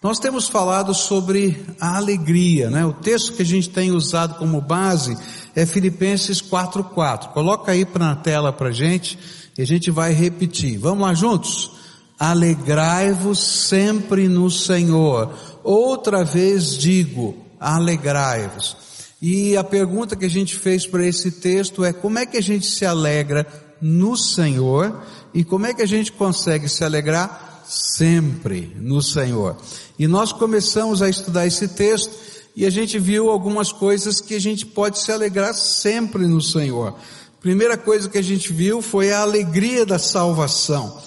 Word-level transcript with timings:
Nós 0.00 0.20
temos 0.20 0.48
falado 0.48 0.94
sobre 0.94 1.60
a 1.80 1.96
alegria, 1.96 2.70
né? 2.70 2.86
O 2.86 2.92
texto 2.92 3.32
que 3.32 3.42
a 3.42 3.44
gente 3.44 3.68
tem 3.68 3.90
usado 3.90 4.36
como 4.36 4.60
base 4.60 5.18
é 5.56 5.66
Filipenses 5.66 6.40
4:4. 6.40 7.30
Coloca 7.30 7.72
aí 7.72 7.84
para 7.84 8.12
a 8.12 8.14
tela 8.14 8.52
para 8.52 8.70
gente 8.70 9.18
e 9.58 9.62
a 9.62 9.66
gente 9.66 9.90
vai 9.90 10.12
repetir. 10.12 10.78
Vamos 10.78 11.04
lá 11.04 11.14
juntos? 11.14 11.72
Alegrai-vos 12.16 13.40
sempre 13.40 14.28
no 14.28 14.48
Senhor. 14.48 15.34
Outra 15.64 16.24
vez 16.24 16.76
digo, 16.76 17.36
alegrai-vos. 17.58 18.76
E 19.20 19.56
a 19.56 19.64
pergunta 19.64 20.14
que 20.14 20.26
a 20.26 20.30
gente 20.30 20.54
fez 20.54 20.86
para 20.86 21.04
esse 21.04 21.32
texto 21.32 21.84
é 21.84 21.92
como 21.92 22.20
é 22.20 22.26
que 22.26 22.36
a 22.36 22.42
gente 22.42 22.66
se 22.66 22.86
alegra 22.86 23.44
no 23.82 24.16
Senhor 24.16 25.02
e 25.34 25.42
como 25.42 25.66
é 25.66 25.74
que 25.74 25.82
a 25.82 25.88
gente 25.88 26.12
consegue 26.12 26.68
se 26.68 26.84
alegrar 26.84 27.47
sempre 27.68 28.72
no 28.76 29.02
Senhor. 29.02 29.56
E 29.98 30.06
nós 30.06 30.32
começamos 30.32 31.02
a 31.02 31.08
estudar 31.08 31.46
esse 31.46 31.68
texto 31.68 32.16
e 32.56 32.66
a 32.66 32.70
gente 32.70 32.98
viu 32.98 33.30
algumas 33.30 33.70
coisas 33.70 34.20
que 34.20 34.34
a 34.34 34.40
gente 34.40 34.66
pode 34.66 34.98
se 34.98 35.12
alegrar 35.12 35.54
sempre 35.54 36.26
no 36.26 36.40
Senhor. 36.40 36.94
Primeira 37.40 37.76
coisa 37.76 38.08
que 38.08 38.18
a 38.18 38.22
gente 38.22 38.52
viu 38.52 38.82
foi 38.82 39.12
a 39.12 39.20
alegria 39.20 39.86
da 39.86 39.98
salvação. 39.98 41.00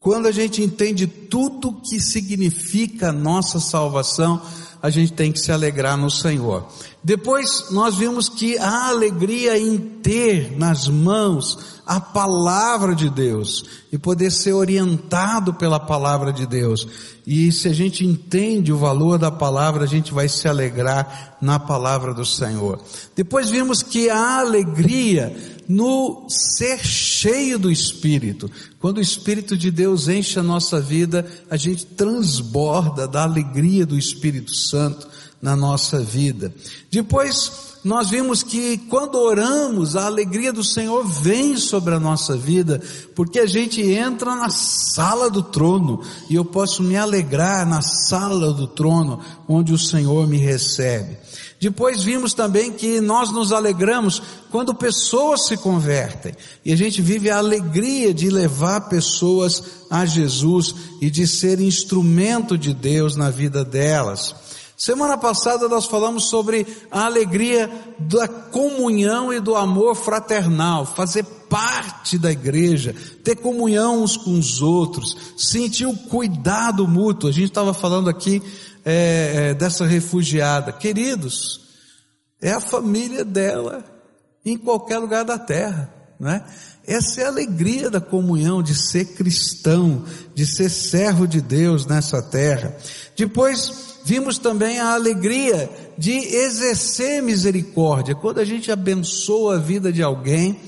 Quando 0.00 0.26
a 0.26 0.32
gente 0.32 0.62
entende 0.62 1.06
tudo 1.06 1.80
que 1.80 2.00
significa 2.00 3.10
a 3.10 3.12
nossa 3.12 3.60
salvação, 3.60 4.42
a 4.84 4.90
gente 4.90 5.14
tem 5.14 5.32
que 5.32 5.40
se 5.40 5.50
alegrar 5.50 5.96
no 5.96 6.10
Senhor. 6.10 6.68
Depois 7.02 7.70
nós 7.70 7.96
vimos 7.96 8.28
que 8.28 8.58
a 8.58 8.88
alegria 8.88 9.58
em 9.58 9.78
ter 9.78 10.54
nas 10.58 10.88
mãos 10.88 11.80
a 11.86 11.98
palavra 11.98 12.94
de 12.94 13.08
Deus 13.08 13.64
e 13.90 13.96
poder 13.96 14.30
ser 14.30 14.52
orientado 14.52 15.54
pela 15.54 15.80
palavra 15.80 16.34
de 16.34 16.46
Deus. 16.46 16.86
E 17.26 17.50
se 17.50 17.66
a 17.66 17.72
gente 17.72 18.04
entende 18.04 18.74
o 18.74 18.76
valor 18.76 19.18
da 19.18 19.30
palavra, 19.30 19.84
a 19.84 19.86
gente 19.86 20.12
vai 20.12 20.28
se 20.28 20.46
alegrar 20.46 21.38
na 21.40 21.58
palavra 21.58 22.12
do 22.12 22.26
Senhor. 22.26 22.78
Depois 23.16 23.48
vimos 23.48 23.82
que 23.82 24.10
a 24.10 24.40
alegria 24.40 25.34
no 25.68 26.26
ser 26.28 26.78
cheio 26.84 27.58
do 27.58 27.70
Espírito. 27.70 28.50
Quando 28.78 28.98
o 28.98 29.02
Espírito 29.02 29.56
de 29.56 29.70
Deus 29.70 30.08
enche 30.08 30.38
a 30.38 30.42
nossa 30.42 30.80
vida, 30.80 31.26
a 31.50 31.56
gente 31.56 31.86
transborda 31.86 33.08
da 33.08 33.22
alegria 33.22 33.86
do 33.86 33.98
Espírito 33.98 34.54
Santo 34.54 35.08
na 35.40 35.54
nossa 35.54 36.00
vida. 36.00 36.54
Depois 36.90 37.74
nós 37.84 38.08
vimos 38.08 38.42
que 38.42 38.78
quando 38.78 39.16
oramos, 39.16 39.94
a 39.94 40.06
alegria 40.06 40.50
do 40.50 40.64
Senhor 40.64 41.06
vem 41.06 41.58
sobre 41.58 41.94
a 41.94 42.00
nossa 42.00 42.34
vida, 42.34 42.80
porque 43.14 43.38
a 43.38 43.46
gente 43.46 43.82
entra 43.82 44.34
na 44.34 44.48
sala 44.48 45.28
do 45.28 45.42
trono 45.42 46.00
e 46.30 46.34
eu 46.34 46.46
posso 46.46 46.82
me 46.82 46.96
alegrar 46.96 47.68
na 47.68 47.82
sala 47.82 48.54
do 48.54 48.66
trono 48.66 49.20
onde 49.46 49.74
o 49.74 49.78
Senhor 49.78 50.26
me 50.26 50.38
recebe. 50.38 51.18
Depois 51.64 52.02
vimos 52.02 52.34
também 52.34 52.70
que 52.70 53.00
nós 53.00 53.32
nos 53.32 53.50
alegramos 53.50 54.20
quando 54.50 54.74
pessoas 54.74 55.46
se 55.46 55.56
convertem 55.56 56.34
e 56.62 56.70
a 56.70 56.76
gente 56.76 57.00
vive 57.00 57.30
a 57.30 57.38
alegria 57.38 58.12
de 58.12 58.28
levar 58.28 58.82
pessoas 58.90 59.62
a 59.90 60.04
Jesus 60.04 60.74
e 61.00 61.08
de 61.08 61.26
ser 61.26 61.60
instrumento 61.60 62.58
de 62.58 62.74
Deus 62.74 63.16
na 63.16 63.30
vida 63.30 63.64
delas. 63.64 64.34
Semana 64.76 65.16
passada 65.16 65.66
nós 65.66 65.86
falamos 65.86 66.28
sobre 66.28 66.66
a 66.90 67.06
alegria 67.06 67.70
da 67.98 68.28
comunhão 68.28 69.32
e 69.32 69.40
do 69.40 69.56
amor 69.56 69.94
fraternal, 69.94 70.84
fazer 70.84 71.24
parte 71.48 72.18
da 72.18 72.30
igreja, 72.30 72.94
ter 73.22 73.36
comunhão 73.36 74.02
uns 74.02 74.18
com 74.18 74.38
os 74.38 74.60
outros, 74.60 75.16
sentir 75.38 75.86
o 75.86 75.96
cuidado 75.96 76.86
mútuo. 76.86 77.30
A 77.30 77.32
gente 77.32 77.46
estava 77.46 77.72
falando 77.72 78.10
aqui 78.10 78.42
é, 78.84 79.50
é, 79.50 79.54
dessa 79.54 79.86
refugiada. 79.86 80.72
Queridos, 80.72 81.60
é 82.40 82.52
a 82.52 82.60
família 82.60 83.24
dela 83.24 83.84
em 84.44 84.56
qualquer 84.56 84.98
lugar 84.98 85.24
da 85.24 85.38
terra, 85.38 85.92
né? 86.20 86.44
Essa 86.86 87.22
é 87.22 87.24
a 87.24 87.28
alegria 87.28 87.88
da 87.88 88.00
comunhão, 88.00 88.62
de 88.62 88.74
ser 88.74 89.14
cristão, 89.14 90.04
de 90.34 90.46
ser 90.46 90.68
servo 90.68 91.26
de 91.26 91.40
Deus 91.40 91.86
nessa 91.86 92.20
terra. 92.20 92.76
Depois, 93.16 93.94
Vimos 94.06 94.36
também 94.36 94.78
a 94.78 94.92
alegria 94.92 95.70
de 95.96 96.12
exercer 96.12 97.22
misericórdia. 97.22 98.14
Quando 98.14 98.38
a 98.38 98.44
gente 98.44 98.70
abençoa 98.70 99.56
a 99.56 99.58
vida 99.58 99.90
de 99.90 100.02
alguém, 100.02 100.60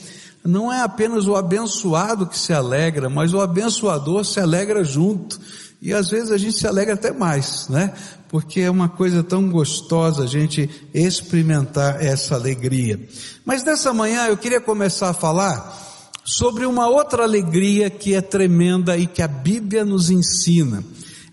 não 0.43 0.73
é 0.73 0.81
apenas 0.81 1.27
o 1.27 1.37
abençoado 1.37 2.27
que 2.27 2.39
se 2.39 2.55
alegra, 2.55 3.11
mas 3.11 3.35
o 3.35 3.41
abençoador 3.41 4.25
se 4.25 4.41
alegra 4.41 4.83
junto. 4.83 5.39
E 5.81 5.93
às 5.93 6.11
vezes 6.11 6.31
a 6.31 6.39
gente 6.39 6.59
se 6.59 6.67
alegra 6.67 6.95
até 6.95 7.13
mais, 7.13 7.69
né? 7.69 7.93
Porque 8.29 8.61
é 8.61 8.71
uma 8.71 8.89
coisa 8.89 9.23
tão 9.23 9.49
gostosa 9.51 10.25
a 10.25 10.27
gente 10.27 10.69
experimentar 10.93 12.03
essa 12.03 12.35
alegria. 12.35 13.01
Mas 13.45 13.63
nessa 13.65 13.93
manhã 13.93 14.27
eu 14.27 14.37
queria 14.37 14.61
começar 14.61 15.11
a 15.11 15.15
falar 15.15 16.13
sobre 16.25 16.67
uma 16.67 16.89
outra 16.89 17.23
alegria 17.23 17.89
que 17.89 18.15
é 18.15 18.21
tremenda 18.21 18.97
e 18.97 19.07
que 19.07 19.23
a 19.23 19.29
Bíblia 19.29 19.85
nos 19.85 20.11
ensina 20.11 20.83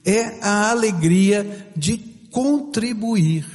é 0.05 0.39
a 0.41 0.69
alegria 0.69 1.71
de 1.75 1.97
contribuir, 2.29 3.45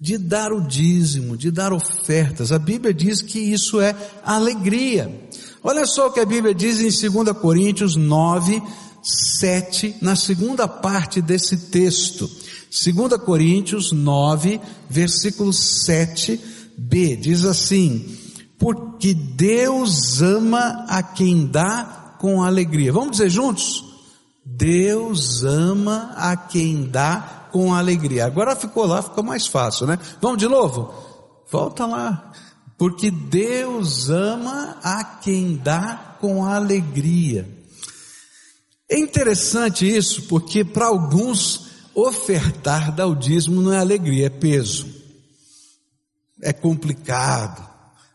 de 0.00 0.16
dar 0.16 0.52
o 0.52 0.66
dízimo, 0.66 1.36
de 1.36 1.50
dar 1.50 1.72
ofertas. 1.72 2.50
A 2.50 2.58
Bíblia 2.58 2.94
diz 2.94 3.20
que 3.20 3.38
isso 3.38 3.80
é 3.80 3.94
alegria. 4.24 5.12
Olha 5.62 5.84
só 5.86 6.06
o 6.06 6.12
que 6.12 6.20
a 6.20 6.24
Bíblia 6.24 6.54
diz 6.54 6.80
em 6.80 7.10
2 7.10 7.36
Coríntios 7.38 7.96
9, 7.96 8.62
7, 9.02 9.96
na 10.00 10.16
segunda 10.16 10.66
parte 10.66 11.20
desse 11.22 11.56
texto. 11.56 12.28
2 12.70 13.20
Coríntios 13.22 13.92
9, 13.92 14.60
versículo 14.88 15.50
7b, 15.50 17.20
diz 17.20 17.44
assim: 17.44 18.16
Porque 18.58 19.14
Deus 19.14 20.20
ama 20.20 20.84
a 20.88 21.02
quem 21.02 21.46
dá 21.46 22.16
com 22.18 22.42
alegria. 22.42 22.92
Vamos 22.92 23.12
dizer 23.12 23.30
juntos? 23.30 23.84
Deus 24.44 25.44
ama 25.44 26.12
a 26.16 26.36
quem 26.36 26.84
dá 26.84 27.48
com 27.52 27.74
alegria. 27.74 28.26
Agora 28.26 28.56
ficou 28.56 28.86
lá, 28.86 29.02
ficou 29.02 29.24
mais 29.24 29.46
fácil, 29.46 29.86
né? 29.86 29.98
Vamos 30.20 30.38
de 30.38 30.48
novo? 30.48 30.92
Volta 31.50 31.86
lá. 31.86 32.32
Porque 32.76 33.10
Deus 33.10 34.08
ama 34.08 34.76
a 34.82 35.02
quem 35.04 35.56
dá 35.56 36.16
com 36.20 36.44
alegria. 36.44 37.57
É 38.90 38.98
interessante 38.98 39.86
isso, 39.86 40.22
porque 40.22 40.64
para 40.64 40.86
alguns 40.86 41.68
ofertar 41.94 42.94
dar 42.94 43.06
o 43.06 43.14
dízimo 43.14 43.60
não 43.60 43.72
é 43.72 43.78
alegria, 43.78 44.26
é 44.26 44.30
peso. 44.30 44.86
É 46.40 46.52
complicado, 46.52 47.68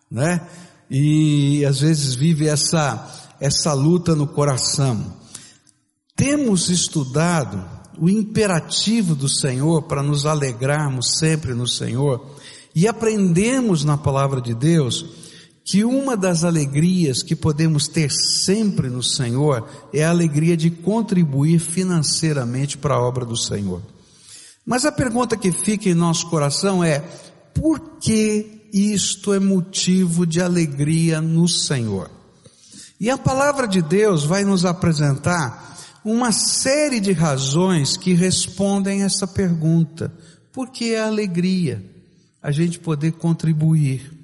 né? 0.10 0.48
E 0.90 1.66
às 1.66 1.82
vezes 1.82 2.16
vive 2.16 2.48
essa 2.48 3.22
essa 3.40 3.74
luta 3.74 4.16
no 4.16 4.26
coração. 4.26 5.18
Temos 6.16 6.70
estudado 6.70 7.62
o 8.00 8.10
imperativo 8.10 9.16
do 9.16 9.28
Senhor 9.28 9.84
para 9.84 10.02
nos 10.02 10.26
alegrarmos 10.26 11.18
sempre 11.18 11.54
no 11.54 11.68
Senhor 11.68 12.26
e 12.74 12.88
aprendemos 12.88 13.84
na 13.84 13.98
palavra 13.98 14.40
de 14.40 14.54
Deus 14.54 15.06
que 15.64 15.84
uma 15.84 16.18
das 16.18 16.44
alegrias 16.44 17.24
que 17.24 17.36
podemos 17.36 17.88
ter 17.88 18.12
sempre 18.12 18.90
no 18.90 19.02
Senhor 19.02 19.68
é 19.94 20.04
a 20.04 20.10
alegria 20.10 20.58
de 20.58 20.70
contribuir 20.70 21.60
financeiramente 21.60 22.78
para 22.78 22.96
a 22.96 23.02
obra 23.02 23.26
do 23.26 23.38
Senhor. 23.38 23.82
Mas 24.66 24.86
a 24.86 24.92
pergunta 24.92 25.38
que 25.38 25.52
fica 25.52 25.90
em 25.90 25.94
nosso 25.94 26.30
coração 26.30 26.84
é: 26.84 27.00
por 27.54 27.80
que 28.00 28.68
isto 28.74 29.34
é 29.34 29.40
motivo 29.40 30.26
de 30.26 30.42
alegria 30.42 31.22
no 31.22 31.48
Senhor? 31.48 32.10
E 33.00 33.10
a 33.10 33.18
palavra 33.18 33.68
de 33.68 33.82
Deus 33.82 34.24
vai 34.24 34.44
nos 34.44 34.66
apresentar 34.66 35.78
uma 36.04 36.32
série 36.32 37.00
de 37.00 37.12
razões 37.12 37.96
que 37.96 38.14
respondem 38.14 39.04
essa 39.04 39.26
pergunta. 39.26 40.14
Por 40.52 40.70
que 40.70 40.96
a 40.96 41.08
alegria? 41.08 41.84
A 42.42 42.52
gente 42.52 42.80
poder 42.80 43.14
contribuir. 43.14 44.23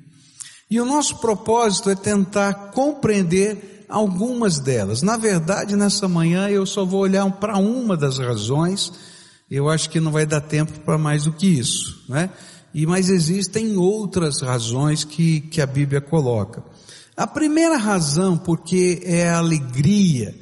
E 0.70 0.80
o 0.80 0.86
nosso 0.86 1.18
propósito 1.18 1.90
é 1.90 1.96
tentar 1.96 2.72
compreender 2.72 3.86
algumas 3.90 4.60
delas. 4.60 5.02
Na 5.02 5.18
verdade, 5.18 5.76
nessa 5.76 6.08
manhã 6.08 6.48
eu 6.48 6.66
só 6.66 6.86
vou 6.86 7.02
olhar 7.02 7.30
para 7.32 7.58
uma 7.58 7.98
das 7.98 8.20
razões. 8.20 8.92
Eu 9.50 9.68
acho 9.68 9.90
que 9.90 10.00
não 10.00 10.12
vai 10.12 10.26
dar 10.26 10.42
tempo 10.42 10.80
para 10.82 10.98
mais 10.98 11.24
do 11.24 11.34
que 11.34 11.48
isso, 11.48 12.06
né? 12.08 12.30
E 12.72 12.86
mas 12.86 13.10
existem 13.10 13.78
outras 13.78 14.42
razões 14.42 15.04
que, 15.04 15.42
que 15.42 15.60
a 15.60 15.66
Bíblia 15.66 16.00
coloca. 16.00 16.64
A 17.18 17.26
primeira 17.26 17.76
razão, 17.76 18.38
porque 18.38 19.02
é 19.04 19.28
a 19.28 19.40
alegria 19.40 20.38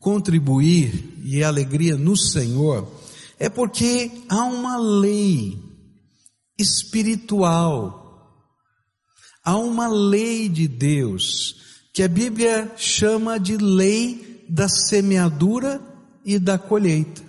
contribuir 0.00 1.20
e 1.22 1.42
alegria 1.42 1.96
no 1.96 2.16
Senhor 2.16 2.86
é 3.38 3.48
porque 3.48 4.10
há 4.28 4.44
uma 4.44 4.76
lei 4.76 5.58
espiritual, 6.58 8.07
há 9.48 9.56
uma 9.56 9.88
lei 9.88 10.46
de 10.46 10.68
Deus 10.68 11.56
que 11.90 12.02
a 12.02 12.08
Bíblia 12.08 12.70
chama 12.76 13.40
de 13.40 13.56
lei 13.56 14.44
da 14.46 14.68
semeadura 14.68 15.80
e 16.22 16.38
da 16.38 16.58
colheita. 16.58 17.22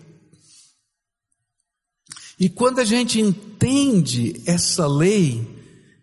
E 2.37 2.49
quando 2.49 2.79
a 2.79 2.83
gente 2.83 3.21
entende 3.21 4.43
essa 4.45 4.85
lei 4.85 5.47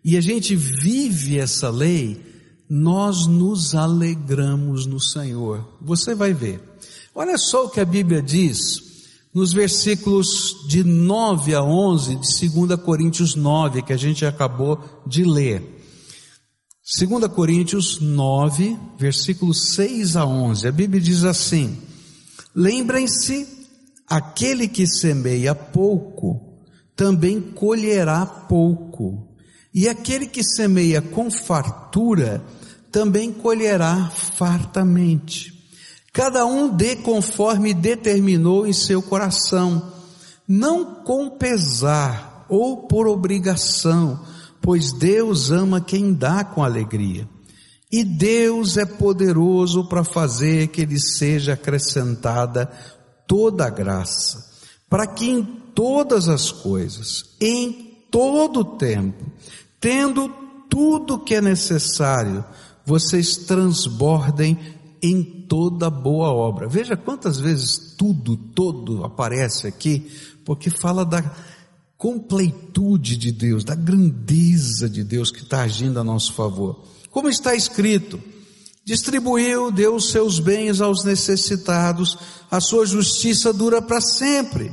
e 0.03 0.17
a 0.17 0.21
gente 0.21 0.55
vive 0.55 1.37
essa 1.37 1.69
lei, 1.69 2.19
nós 2.67 3.27
nos 3.27 3.75
alegramos 3.75 4.87
no 4.87 4.99
Senhor. 4.99 5.77
Você 5.79 6.15
vai 6.15 6.33
ver. 6.33 6.59
Olha 7.13 7.37
só 7.37 7.65
o 7.65 7.69
que 7.69 7.79
a 7.79 7.85
Bíblia 7.85 8.23
diz 8.23 8.81
nos 9.31 9.53
versículos 9.53 10.65
de 10.67 10.83
9 10.83 11.53
a 11.53 11.61
11 11.61 12.15
de 12.15 12.49
2 12.49 12.81
Coríntios 12.81 13.35
9, 13.35 13.83
que 13.83 13.93
a 13.93 13.97
gente 13.97 14.25
acabou 14.25 14.83
de 15.05 15.23
ler. 15.23 15.76
2 16.89 17.27
Coríntios 17.27 17.99
9, 17.99 18.77
versículos 18.97 19.73
6 19.73 20.15
a 20.15 20.25
11. 20.25 20.67
A 20.67 20.71
Bíblia 20.71 21.01
diz 21.01 21.23
assim: 21.23 21.77
Lembrem-se 22.55 23.57
Aquele 24.09 24.69
que 24.69 24.87
semeia 24.87 25.53
pouco, 25.53 26.63
também 26.95 27.41
colherá 27.41 28.25
pouco. 28.25 29.27
E 29.73 29.89
aquele 29.89 30.25
que 30.25 30.41
semeia 30.41 31.01
com 31.01 31.29
fartura, 31.29 32.41
também 32.89 33.33
colherá 33.33 34.09
fartamente. 34.09 35.53
Cada 36.13 36.45
um 36.45 36.69
dê 36.69 36.95
conforme 36.95 37.73
determinou 37.73 38.65
em 38.65 38.71
seu 38.71 39.01
coração, 39.01 39.91
não 40.47 41.03
com 41.03 41.31
pesar 41.31 42.45
ou 42.47 42.87
por 42.87 43.07
obrigação, 43.09 44.21
pois 44.67 44.91
Deus 44.91 45.49
ama 45.49 45.79
quem 45.79 46.13
dá 46.13 46.43
com 46.43 46.61
alegria. 46.61 47.25
E 47.89 48.03
Deus 48.03 48.75
é 48.75 48.85
poderoso 48.85 49.85
para 49.85 50.03
fazer 50.03 50.67
que 50.67 50.83
lhe 50.83 50.99
seja 50.99 51.53
acrescentada 51.53 52.69
toda 53.25 53.65
a 53.65 53.69
graça, 53.69 54.45
para 54.89 55.07
que 55.07 55.29
em 55.29 55.41
todas 55.73 56.27
as 56.27 56.51
coisas, 56.51 57.37
em 57.39 57.95
todo 58.11 58.59
o 58.59 58.65
tempo, 58.75 59.23
tendo 59.79 60.27
tudo 60.69 61.23
que 61.23 61.35
é 61.35 61.39
necessário, 61.39 62.43
vocês 62.85 63.37
transbordem 63.37 64.59
em 65.01 65.23
toda 65.47 65.89
boa 65.89 66.27
obra. 66.33 66.67
Veja 66.67 66.97
quantas 66.97 67.39
vezes 67.39 67.95
tudo, 67.97 68.35
todo 68.35 69.05
aparece 69.05 69.65
aqui, 69.65 70.11
porque 70.43 70.69
fala 70.69 71.05
da 71.05 71.23
completude 71.97 73.17
de 73.17 73.31
Deus, 73.31 73.63
da 73.63 73.73
grandeza 73.73 74.89
de 74.89 75.03
Deus 75.03 75.31
que 75.31 75.41
está 75.41 75.61
agindo 75.61 75.99
a 75.99 76.03
nosso 76.03 76.33
favor. 76.33 76.83
Como 77.09 77.27
está 77.27 77.55
escrito, 77.55 78.19
distribuiu, 78.85 79.71
deu 79.71 79.95
os 79.95 80.11
seus 80.11 80.39
bens 80.39 80.79
aos 80.79 81.03
necessitados, 81.03 82.17
a 82.51 82.61
sua 82.61 82.85
justiça 82.85 83.51
dura 83.51 83.81
para 83.81 83.99
sempre. 83.99 84.71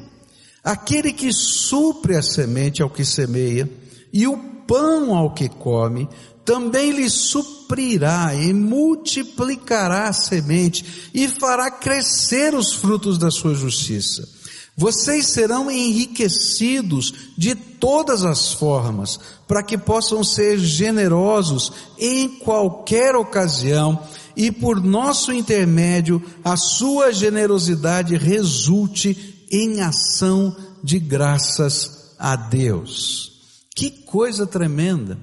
Aquele 0.62 1.12
que 1.12 1.32
supre 1.32 2.17
a 2.17 2.23
semente 2.23 2.82
ao 2.82 2.91
que 2.91 3.05
semeia 3.05 3.70
e 4.12 4.27
o 4.27 4.37
pão 4.67 5.15
ao 5.15 5.32
que 5.32 5.49
come, 5.49 6.09
também 6.44 6.91
lhe 6.91 7.09
suprirá 7.09 8.35
e 8.35 8.53
multiplicará 8.53 10.09
a 10.09 10.12
semente 10.12 11.11
e 11.15 11.27
fará 11.27 11.70
crescer 11.70 12.55
os 12.55 12.75
frutos 12.75 13.17
da 13.19 13.31
sua 13.31 13.55
justiça. 13.55 14.29
Vocês 14.76 15.29
serão 15.29 15.71
enriquecidos 15.71 17.15
de 17.38 17.55
todas 17.55 18.25
as 18.25 18.53
formas, 18.53 19.21
para 19.47 19.62
que 19.62 19.79
possam 19.79 20.25
ser 20.25 20.59
generosos 20.59 21.71
em 21.99 22.29
qualquer 22.41 23.15
ocasião 23.15 24.03
e 24.37 24.50
por 24.50 24.82
nosso 24.82 25.32
intermédio 25.32 26.21
a 26.43 26.56
sua 26.56 27.12
generosidade 27.12 28.17
resulte 28.17 29.47
em 29.50 29.81
ação 29.81 30.56
de 30.82 30.99
graças 30.99 32.15
a 32.19 32.35
Deus. 32.35 33.32
Que 33.77 33.91
coisa 33.91 34.47
tremenda! 34.47 35.19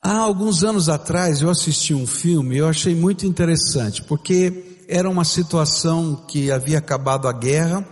Há 0.00 0.18
alguns 0.18 0.62
anos 0.62 0.90
atrás 0.90 1.40
eu 1.40 1.48
assisti 1.48 1.94
um 1.94 2.06
filme 2.06 2.56
e 2.56 2.58
eu 2.58 2.68
achei 2.68 2.94
muito 2.94 3.26
interessante, 3.26 4.02
porque 4.02 4.73
era 4.88 5.08
uma 5.08 5.24
situação 5.24 6.24
que 6.28 6.50
havia 6.50 6.78
acabado 6.78 7.28
a 7.28 7.32
guerra 7.32 7.86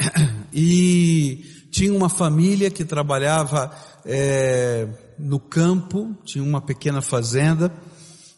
e 0.52 1.68
tinha 1.70 1.92
uma 1.92 2.08
família 2.08 2.70
que 2.70 2.84
trabalhava 2.84 3.70
é, 4.04 4.88
no 5.18 5.38
campo, 5.38 6.16
tinha 6.24 6.44
uma 6.44 6.60
pequena 6.60 7.00
fazenda 7.00 7.72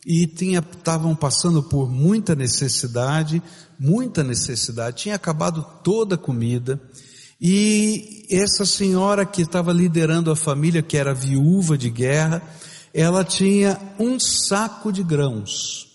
e 0.06 0.24
estavam 0.24 1.16
passando 1.16 1.62
por 1.62 1.90
muita 1.90 2.34
necessidade, 2.34 3.42
muita 3.78 4.22
necessidade, 4.22 5.02
tinha 5.02 5.14
acabado 5.14 5.66
toda 5.82 6.14
a 6.14 6.18
comida 6.18 6.80
e 7.40 8.26
essa 8.30 8.64
senhora 8.64 9.26
que 9.26 9.42
estava 9.42 9.72
liderando 9.72 10.30
a 10.30 10.36
família, 10.36 10.82
que 10.82 10.96
era 10.96 11.12
viúva 11.12 11.76
de 11.76 11.90
guerra, 11.90 12.42
ela 12.92 13.24
tinha 13.24 13.78
um 13.98 14.18
saco 14.20 14.92
de 14.92 15.02
grãos. 15.02 15.93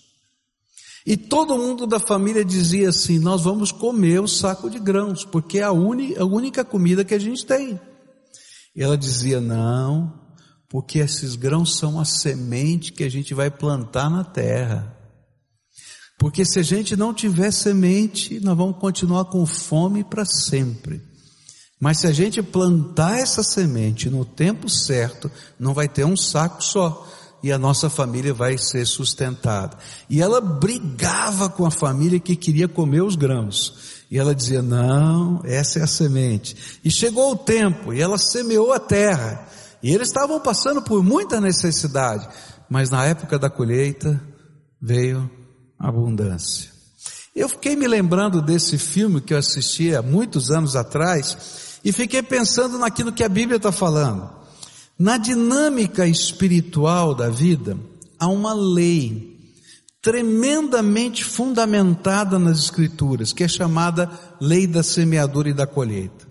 E 1.06 1.16
todo 1.16 1.56
mundo 1.56 1.86
da 1.86 1.98
família 1.98 2.44
dizia 2.44 2.90
assim: 2.90 3.18
Nós 3.18 3.42
vamos 3.42 3.72
comer 3.72 4.20
o 4.20 4.28
saco 4.28 4.68
de 4.68 4.78
grãos, 4.78 5.24
porque 5.24 5.58
é 5.58 5.62
a, 5.62 5.68
a 5.68 5.72
única 6.24 6.64
comida 6.64 7.04
que 7.04 7.14
a 7.14 7.18
gente 7.18 7.46
tem. 7.46 7.80
E 8.74 8.82
ela 8.82 8.96
dizia: 8.96 9.40
Não, 9.40 10.12
porque 10.68 10.98
esses 10.98 11.34
grãos 11.34 11.76
são 11.76 11.98
a 11.98 12.04
semente 12.04 12.92
que 12.92 13.04
a 13.04 13.10
gente 13.10 13.34
vai 13.34 13.50
plantar 13.50 14.10
na 14.10 14.24
terra. 14.24 14.96
Porque 16.18 16.44
se 16.44 16.58
a 16.58 16.62
gente 16.62 16.94
não 16.96 17.14
tiver 17.14 17.50
semente, 17.50 18.38
nós 18.40 18.56
vamos 18.56 18.76
continuar 18.76 19.24
com 19.24 19.46
fome 19.46 20.04
para 20.04 20.26
sempre. 20.26 21.02
Mas 21.80 22.00
se 22.00 22.06
a 22.06 22.12
gente 22.12 22.42
plantar 22.42 23.18
essa 23.18 23.42
semente 23.42 24.10
no 24.10 24.22
tempo 24.22 24.68
certo, 24.68 25.30
não 25.58 25.72
vai 25.72 25.88
ter 25.88 26.04
um 26.04 26.14
saco 26.14 26.62
só 26.62 27.08
e 27.42 27.50
a 27.50 27.58
nossa 27.58 27.88
família 27.88 28.34
vai 28.34 28.58
ser 28.58 28.86
sustentada. 28.86 29.76
E 30.08 30.20
ela 30.20 30.40
brigava 30.40 31.48
com 31.48 31.64
a 31.64 31.70
família 31.70 32.20
que 32.20 32.36
queria 32.36 32.68
comer 32.68 33.02
os 33.02 33.16
grãos. 33.16 34.04
E 34.10 34.18
ela 34.18 34.34
dizia: 34.34 34.62
Não, 34.62 35.40
essa 35.44 35.78
é 35.78 35.82
a 35.82 35.86
semente. 35.86 36.80
E 36.84 36.90
chegou 36.90 37.32
o 37.32 37.36
tempo, 37.36 37.92
e 37.92 38.00
ela 38.00 38.18
semeou 38.18 38.72
a 38.72 38.80
terra. 38.80 39.46
E 39.82 39.92
eles 39.94 40.08
estavam 40.08 40.40
passando 40.40 40.82
por 40.82 41.02
muita 41.02 41.40
necessidade. 41.40 42.28
Mas 42.68 42.90
na 42.90 43.04
época 43.06 43.38
da 43.38 43.48
colheita 43.48 44.20
veio 44.80 45.30
abundância. 45.78 46.70
Eu 47.34 47.48
fiquei 47.48 47.76
me 47.76 47.86
lembrando 47.86 48.42
desse 48.42 48.76
filme 48.76 49.20
que 49.20 49.32
eu 49.32 49.38
assisti 49.38 49.94
há 49.94 50.02
muitos 50.02 50.50
anos 50.50 50.76
atrás 50.76 51.78
e 51.84 51.92
fiquei 51.92 52.22
pensando 52.22 52.78
naquilo 52.78 53.12
que 53.12 53.24
a 53.24 53.28
Bíblia 53.28 53.56
está 53.56 53.72
falando. 53.72 54.39
Na 55.00 55.16
dinâmica 55.16 56.06
espiritual 56.06 57.14
da 57.14 57.30
vida, 57.30 57.74
há 58.18 58.28
uma 58.28 58.52
lei 58.52 59.34
tremendamente 60.02 61.24
fundamentada 61.24 62.38
nas 62.38 62.58
Escrituras, 62.58 63.32
que 63.32 63.42
é 63.42 63.48
chamada 63.48 64.10
lei 64.38 64.66
da 64.66 64.82
semeadura 64.82 65.48
e 65.48 65.54
da 65.54 65.66
colheita. 65.66 66.28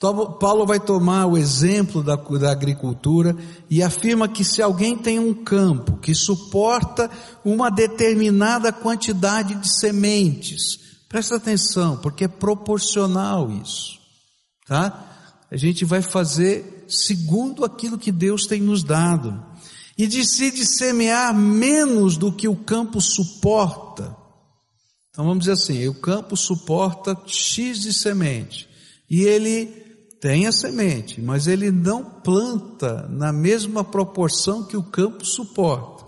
Paulo 0.00 0.64
vai 0.64 0.80
tomar 0.80 1.26
o 1.26 1.36
exemplo 1.36 2.02
da, 2.02 2.16
da, 2.16 2.50
agricultura 2.50 3.36
e 3.68 3.82
afirma 3.82 4.26
que 4.26 4.42
se 4.42 4.62
alguém 4.62 4.96
tem 4.96 5.18
um 5.18 5.34
campo 5.34 5.98
que 5.98 6.14
suporta 6.14 7.10
uma 7.44 7.70
determinada 7.70 8.72
quantidade 8.72 9.56
de 9.56 9.78
sementes, 9.78 10.78
presta 11.06 11.36
atenção, 11.36 11.98
porque 11.98 12.24
é 12.24 12.28
proporcional 12.28 13.50
isso 13.62 14.00
tá? 14.70 15.04
A 15.50 15.56
gente 15.56 15.84
vai 15.84 16.00
fazer 16.00 16.79
segundo 16.90 17.64
aquilo 17.64 17.98
que 17.98 18.12
Deus 18.12 18.46
tem 18.46 18.60
nos 18.60 18.82
dado. 18.82 19.44
E 19.96 20.06
decide 20.06 20.64
semear 20.64 21.34
menos 21.34 22.16
do 22.16 22.32
que 22.32 22.48
o 22.48 22.56
campo 22.56 23.00
suporta. 23.00 24.16
Então 25.10 25.24
vamos 25.24 25.40
dizer 25.40 25.52
assim, 25.52 25.88
o 25.88 25.94
campo 25.94 26.36
suporta 26.36 27.16
X 27.26 27.80
de 27.80 27.92
semente. 27.92 28.68
E 29.10 29.22
ele 29.22 29.66
tem 30.20 30.46
a 30.46 30.52
semente, 30.52 31.20
mas 31.20 31.46
ele 31.46 31.70
não 31.70 32.04
planta 32.04 33.08
na 33.08 33.32
mesma 33.32 33.82
proporção 33.82 34.64
que 34.64 34.76
o 34.76 34.82
campo 34.82 35.24
suporta. 35.24 36.04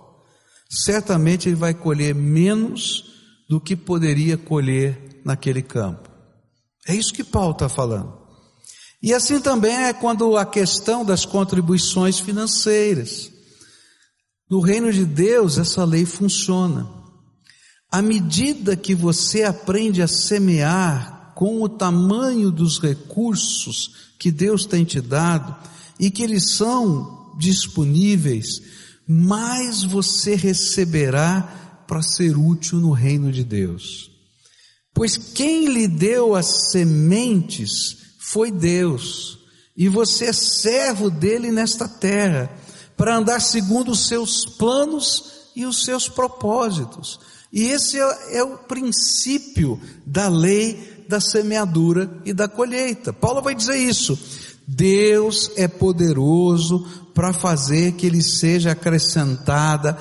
Certamente 0.71 1.49
ele 1.49 1.57
vai 1.57 1.75
colher 1.75 2.15
menos 2.15 3.05
do 3.49 3.61
que 3.61 3.77
poderia 3.77 4.39
colher 4.39 5.21
naquele 5.25 5.63
campo. 5.63 6.11
É 6.87 6.95
isso 6.95 7.13
que 7.13 7.25
Paulo 7.25 7.53
está 7.53 7.69
falando. 7.69 8.22
E 9.03 9.13
assim 9.13 9.41
também 9.41 9.75
é 9.75 9.93
quando 9.93 10.37
a 10.37 10.47
questão 10.47 11.05
das 11.05 11.25
contribuições 11.25 12.21
financeiras. 12.21 13.33
No 14.49 14.61
reino 14.61 14.93
de 14.93 15.05
Deus, 15.05 15.59
essa 15.59 15.85
lei 15.85 16.07
funciona. 16.07 16.89
À 17.91 18.01
medida 18.01 18.77
que 18.77 18.95
você 18.95 19.43
aprende 19.43 20.01
a 20.01 20.07
semear 20.07 21.33
com 21.35 21.63
o 21.63 21.69
tamanho 21.69 22.51
dos 22.51 22.79
recursos 22.79 24.13
que 24.19 24.31
Deus 24.31 24.65
tem 24.65 24.85
te 24.85 25.01
dado 25.01 25.57
e 25.99 26.11
que 26.11 26.23
eles 26.23 26.55
são 26.55 27.35
disponíveis, 27.39 28.63
mais 29.07 29.83
você 29.83 30.37
receberá 30.37 31.85
para 31.89 32.03
ser 32.03 32.37
útil 32.37 32.79
no 32.79 32.93
reino 32.93 33.33
de 33.33 33.43
Deus. 33.43 34.11
Pois 34.95 35.17
quem 35.17 35.67
lhe 35.67 35.89
deu 35.89 36.35
as 36.35 36.71
sementes 36.71 38.02
foi 38.25 38.53
Deus, 38.53 39.41
e 39.77 39.89
você 39.89 40.27
é 40.27 40.33
servo 40.33 41.11
dele 41.11 41.51
nesta 41.51 41.89
terra, 41.89 42.49
para 42.97 43.17
andar 43.17 43.41
segundo 43.41 43.91
os 43.91 44.07
seus 44.07 44.45
planos 44.47 45.51
e 45.57 45.67
os 45.67 45.85
seus 45.85 46.09
propósitos. 46.09 47.19
E 47.53 47.65
esse 47.65 47.99
é, 47.99 48.39
é 48.39 48.45
o 48.45 48.59
princípio 48.59 49.79
da 50.07 50.29
lei 50.29 51.05
da 51.09 51.21
semeadura 51.21 52.11
e 52.25 52.33
da 52.33 52.47
colheita. 52.49 53.13
Paulo 53.13 53.43
vai 53.43 53.55
dizer 53.57 53.77
isso. 53.77 54.19
Deus 54.67 55.51
é 55.57 55.67
poderoso 55.67 56.87
para 57.13 57.33
fazer 57.33 57.93
que 57.93 58.09
lhe 58.09 58.23
seja 58.23 58.71
acrescentada 58.71 59.99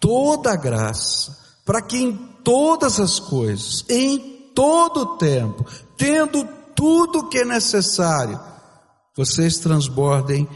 toda 0.00 0.52
a 0.52 0.56
graça, 0.56 1.38
para 1.66 1.82
que 1.82 1.98
em 1.98 2.12
todas 2.42 2.98
as 2.98 3.20
coisas, 3.20 3.84
em 3.90 4.50
todo 4.54 5.02
o 5.02 5.18
tempo, 5.18 5.66
tendo 5.96 6.57
tudo 6.78 7.18
o 7.18 7.28
que 7.28 7.38
é 7.38 7.44
necessário, 7.44 8.38
vocês 9.16 9.58
transbordem 9.58 10.46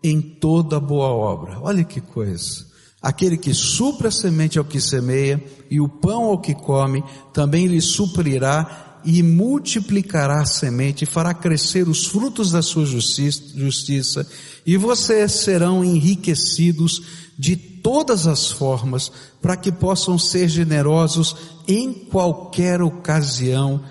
em 0.00 0.20
toda 0.20 0.78
boa 0.78 1.08
obra. 1.08 1.58
Olha 1.60 1.82
que 1.82 2.00
coisa. 2.00 2.64
Aquele 3.02 3.36
que 3.36 3.52
supra 3.52 4.06
a 4.06 4.12
semente 4.12 4.60
ao 4.60 4.64
que 4.64 4.80
semeia 4.80 5.42
e 5.68 5.80
o 5.80 5.88
pão 5.88 6.26
ao 6.26 6.40
que 6.40 6.54
come, 6.54 7.02
também 7.32 7.66
lhe 7.66 7.80
suprirá 7.80 9.00
e 9.04 9.24
multiplicará 9.24 10.42
a 10.42 10.46
semente 10.46 11.02
e 11.02 11.06
fará 11.06 11.34
crescer 11.34 11.88
os 11.88 12.06
frutos 12.06 12.52
da 12.52 12.62
sua 12.62 12.86
justiça, 12.86 14.24
e 14.64 14.76
vocês 14.76 15.32
serão 15.32 15.84
enriquecidos 15.84 17.02
de 17.36 17.56
todas 17.56 18.28
as 18.28 18.52
formas, 18.52 19.10
para 19.40 19.56
que 19.56 19.72
possam 19.72 20.16
ser 20.16 20.48
generosos 20.48 21.34
em 21.66 21.92
qualquer 21.92 22.80
ocasião. 22.80 23.82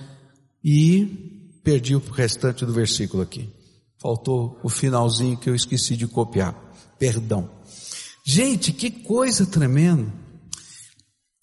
E 0.63 1.30
perdi 1.63 1.95
o 1.95 1.99
restante 1.99 2.65
do 2.65 2.73
versículo 2.73 3.23
aqui. 3.23 3.49
Faltou 4.01 4.59
o 4.63 4.69
finalzinho 4.69 5.37
que 5.37 5.49
eu 5.49 5.55
esqueci 5.55 5.95
de 5.95 6.07
copiar. 6.07 6.55
Perdão. 6.97 7.49
Gente, 8.25 8.71
que 8.71 8.89
coisa 8.89 9.45
tremenda. 9.45 10.11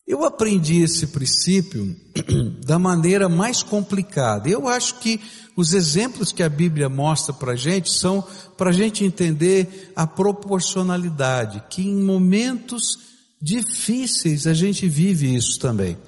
Eu 0.07 0.25
aprendi 0.25 0.81
esse 0.81 1.09
princípio 1.09 1.95
da 2.65 2.79
maneira 2.79 3.29
mais 3.29 3.63
complicada. 3.63 4.49
Eu 4.49 4.67
acho 4.67 4.99
que 5.01 5.21
os 5.55 5.75
exemplos 5.75 6.33
que 6.33 6.43
a 6.43 6.49
Bíblia 6.49 6.89
mostra 6.89 7.35
para 7.35 7.53
a 7.53 7.57
gente 7.57 7.93
são 7.93 8.25
para 8.57 8.71
a 8.71 8.73
gente 8.73 9.05
entender 9.05 9.93
a 9.95 10.07
proporcionalidade, 10.07 11.63
que 11.69 11.83
em 11.83 12.03
momentos 12.03 12.99
difíceis 13.41 14.47
a 14.47 14.55
gente 14.55 14.89
vive 14.89 15.35
isso 15.35 15.59
também. 15.59 15.99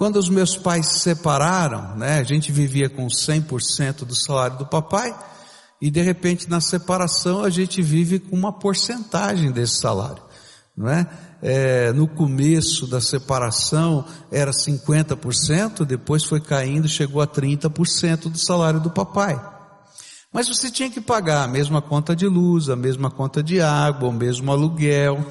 Quando 0.00 0.16
os 0.16 0.30
meus 0.30 0.56
pais 0.56 0.86
se 0.86 1.00
separaram, 1.00 1.94
né, 1.94 2.20
a 2.20 2.24
gente 2.24 2.50
vivia 2.50 2.88
com 2.88 3.06
100% 3.06 4.06
do 4.06 4.14
salário 4.14 4.56
do 4.56 4.64
papai, 4.64 5.14
e 5.78 5.90
de 5.90 6.00
repente 6.00 6.48
na 6.48 6.58
separação 6.58 7.44
a 7.44 7.50
gente 7.50 7.82
vive 7.82 8.18
com 8.18 8.34
uma 8.34 8.50
porcentagem 8.50 9.52
desse 9.52 9.78
salário, 9.78 10.22
não 10.74 10.88
é? 10.88 11.06
é, 11.42 11.92
no 11.92 12.08
começo 12.08 12.86
da 12.86 12.98
separação 12.98 14.02
era 14.32 14.52
50%, 14.52 15.84
depois 15.84 16.24
foi 16.24 16.40
caindo, 16.40 16.88
chegou 16.88 17.20
a 17.20 17.26
30% 17.26 18.30
do 18.30 18.38
salário 18.38 18.80
do 18.80 18.88
papai. 18.88 19.38
Mas 20.32 20.48
você 20.48 20.70
tinha 20.70 20.88
que 20.88 21.02
pagar 21.02 21.44
a 21.44 21.48
mesma 21.48 21.82
conta 21.82 22.16
de 22.16 22.26
luz, 22.26 22.70
a 22.70 22.76
mesma 22.76 23.10
conta 23.10 23.42
de 23.42 23.60
água, 23.60 24.08
o 24.08 24.12
mesmo 24.14 24.50
aluguel, 24.50 25.22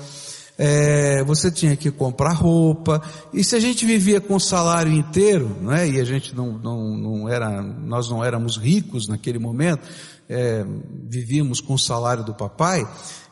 é, 0.61 1.23
você 1.23 1.49
tinha 1.49 1.73
que 1.77 1.89
comprar 1.89 2.33
roupa, 2.33 3.01
e 3.33 3.45
se 3.45 3.55
a 3.55 3.59
gente 3.61 3.85
vivia 3.85 4.19
com 4.19 4.35
o 4.35 4.39
salário 4.41 4.91
inteiro, 4.91 5.55
não 5.61 5.71
é? 5.71 5.87
e 5.87 6.01
a 6.01 6.03
gente 6.03 6.35
não, 6.35 6.51
não, 6.51 6.97
não 6.97 7.29
era, 7.29 7.61
nós 7.61 8.09
não 8.09 8.21
éramos 8.21 8.57
ricos 8.57 9.07
naquele 9.07 9.39
momento, 9.39 9.87
é, 10.27 10.65
vivíamos 11.07 11.61
com 11.61 11.75
o 11.75 11.79
salário 11.79 12.25
do 12.25 12.33
papai, 12.33 12.85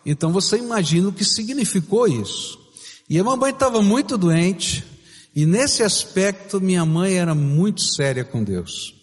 então 0.05 0.31
você 0.31 0.57
imagina 0.57 1.10
o 1.10 1.13
que 1.13 1.25
significou 1.25 2.07
isso. 2.07 2.57
E 3.10 3.19
a 3.19 3.24
mamãe 3.25 3.51
estava 3.51 3.81
muito 3.81 4.17
doente, 4.17 4.86
e 5.36 5.46
nesse 5.46 5.84
aspecto 5.84 6.62
minha 6.62 6.86
mãe 6.86 7.15
era 7.15 7.36
muito 7.36 7.81
séria 7.81 8.24
com 8.24 8.41
Deus. 8.41 8.96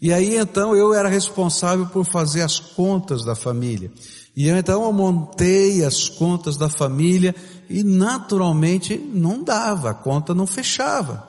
E 0.00 0.12
aí 0.12 0.36
então 0.36 0.76
eu 0.76 0.94
era 0.94 1.08
responsável 1.08 1.86
por 1.86 2.04
fazer 2.04 2.42
as 2.42 2.60
contas 2.60 3.24
da 3.24 3.34
família. 3.34 3.90
E 4.36 4.48
eu, 4.48 4.56
então 4.58 4.84
eu 4.84 4.92
montei 4.92 5.82
as 5.82 6.10
contas 6.10 6.58
da 6.58 6.68
família 6.68 7.34
e 7.70 7.82
naturalmente 7.82 8.98
não 8.98 9.42
dava, 9.42 9.90
a 9.90 9.94
conta 9.94 10.34
não 10.34 10.46
fechava. 10.46 11.26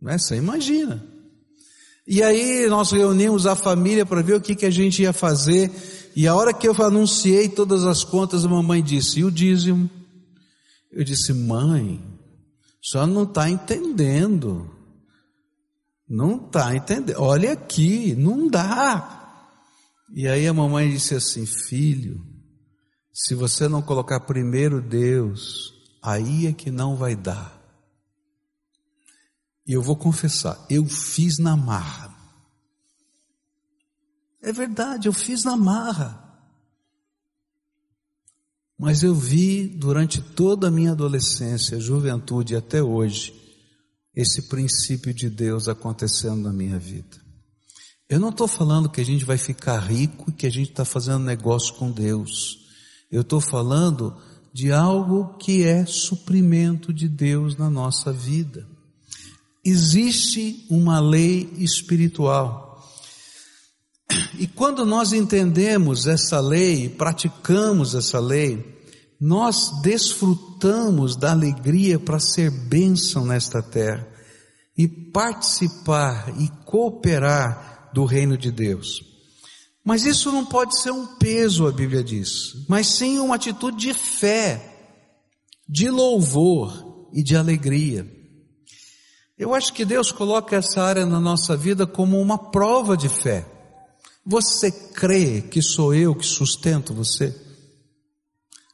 Né? 0.00 0.16
Você 0.16 0.36
imagina. 0.36 1.04
E 2.06 2.22
aí 2.22 2.66
nós 2.68 2.90
reunimos 2.90 3.46
a 3.46 3.54
família 3.54 4.06
para 4.06 4.22
ver 4.22 4.36
o 4.36 4.40
que, 4.40 4.54
que 4.54 4.64
a 4.64 4.70
gente 4.70 5.02
ia 5.02 5.12
fazer. 5.12 5.70
E 6.16 6.26
a 6.26 6.34
hora 6.34 6.54
que 6.54 6.66
eu 6.66 6.74
anunciei 6.82 7.50
todas 7.50 7.84
as 7.84 8.02
contas, 8.02 8.42
a 8.46 8.48
mamãe 8.48 8.82
disse, 8.82 9.20
e 9.20 9.24
o 9.24 9.30
dízimo? 9.30 9.90
Eu 10.90 11.04
disse, 11.04 11.34
mãe, 11.34 12.02
só 12.80 13.06
não 13.06 13.24
está 13.24 13.50
entendendo. 13.50 14.70
Não 16.08 16.36
está 16.36 16.74
entendendo. 16.74 17.18
Olha 17.18 17.52
aqui, 17.52 18.14
não 18.16 18.48
dá. 18.48 19.17
E 20.10 20.26
aí 20.26 20.46
a 20.46 20.54
mamãe 20.54 20.90
disse 20.90 21.14
assim, 21.14 21.44
filho, 21.44 22.24
se 23.12 23.34
você 23.34 23.68
não 23.68 23.82
colocar 23.82 24.20
primeiro 24.20 24.80
Deus, 24.80 25.74
aí 26.02 26.46
é 26.46 26.52
que 26.52 26.70
não 26.70 26.96
vai 26.96 27.14
dar. 27.14 27.58
E 29.66 29.72
eu 29.72 29.82
vou 29.82 29.96
confessar, 29.96 30.66
eu 30.70 30.86
fiz 30.86 31.38
na 31.38 31.56
marra. 31.56 32.16
É 34.40 34.52
verdade, 34.52 35.08
eu 35.08 35.12
fiz 35.12 35.44
na 35.44 35.56
marra. 35.56 36.24
Mas 38.78 39.02
eu 39.02 39.14
vi 39.14 39.66
durante 39.66 40.22
toda 40.22 40.68
a 40.68 40.70
minha 40.70 40.92
adolescência, 40.92 41.80
juventude 41.80 42.54
e 42.54 42.56
até 42.56 42.82
hoje, 42.82 43.34
esse 44.14 44.48
princípio 44.48 45.12
de 45.12 45.28
Deus 45.28 45.68
acontecendo 45.68 46.42
na 46.42 46.52
minha 46.52 46.78
vida. 46.78 47.27
Eu 48.08 48.18
não 48.18 48.30
estou 48.30 48.48
falando 48.48 48.88
que 48.88 49.00
a 49.00 49.04
gente 49.04 49.24
vai 49.24 49.36
ficar 49.36 49.78
rico 49.78 50.30
e 50.30 50.32
que 50.32 50.46
a 50.46 50.50
gente 50.50 50.70
está 50.70 50.84
fazendo 50.84 51.18
negócio 51.18 51.74
com 51.74 51.90
Deus. 51.90 52.58
Eu 53.10 53.20
estou 53.20 53.40
falando 53.40 54.16
de 54.52 54.72
algo 54.72 55.36
que 55.38 55.64
é 55.64 55.84
suprimento 55.84 56.92
de 56.92 57.08
Deus 57.08 57.56
na 57.56 57.68
nossa 57.68 58.12
vida. 58.12 58.66
Existe 59.64 60.66
uma 60.70 61.00
lei 61.00 61.52
espiritual 61.58 62.68
e 64.38 64.46
quando 64.46 64.86
nós 64.86 65.12
entendemos 65.12 66.06
essa 66.06 66.40
lei, 66.40 66.88
praticamos 66.88 67.94
essa 67.94 68.18
lei, 68.18 68.78
nós 69.20 69.82
desfrutamos 69.82 71.16
da 71.16 71.32
alegria 71.32 71.98
para 71.98 72.18
ser 72.18 72.50
bênção 72.50 73.26
nesta 73.26 73.62
terra 73.62 74.06
e 74.76 74.86
participar 74.86 76.32
e 76.40 76.48
cooperar 76.64 77.77
do 77.92 78.04
reino 78.04 78.36
de 78.36 78.50
Deus. 78.50 79.02
Mas 79.84 80.04
isso 80.04 80.30
não 80.30 80.44
pode 80.44 80.78
ser 80.80 80.90
um 80.90 81.06
peso, 81.16 81.66
a 81.66 81.72
Bíblia 81.72 82.04
diz, 82.04 82.66
mas 82.68 82.86
sim 82.88 83.18
uma 83.18 83.36
atitude 83.36 83.78
de 83.78 83.94
fé, 83.94 84.92
de 85.68 85.88
louvor 85.88 87.08
e 87.12 87.22
de 87.22 87.36
alegria. 87.36 88.06
Eu 89.38 89.54
acho 89.54 89.72
que 89.72 89.84
Deus 89.84 90.10
coloca 90.10 90.56
essa 90.56 90.82
área 90.82 91.06
na 91.06 91.20
nossa 91.20 91.56
vida 91.56 91.86
como 91.86 92.20
uma 92.20 92.36
prova 92.50 92.96
de 92.96 93.08
fé. 93.08 93.46
Você 94.26 94.70
crê 94.70 95.40
que 95.40 95.62
sou 95.62 95.94
eu 95.94 96.14
que 96.14 96.26
sustento 96.26 96.92
você? 96.92 97.34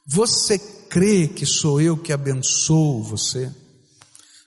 Você 0.07 0.59
crê 0.89 1.29
que 1.29 1.47
sou 1.47 1.81
eu 1.81 1.97
que 1.97 2.13
abençoo 2.13 3.03
você? 3.03 3.53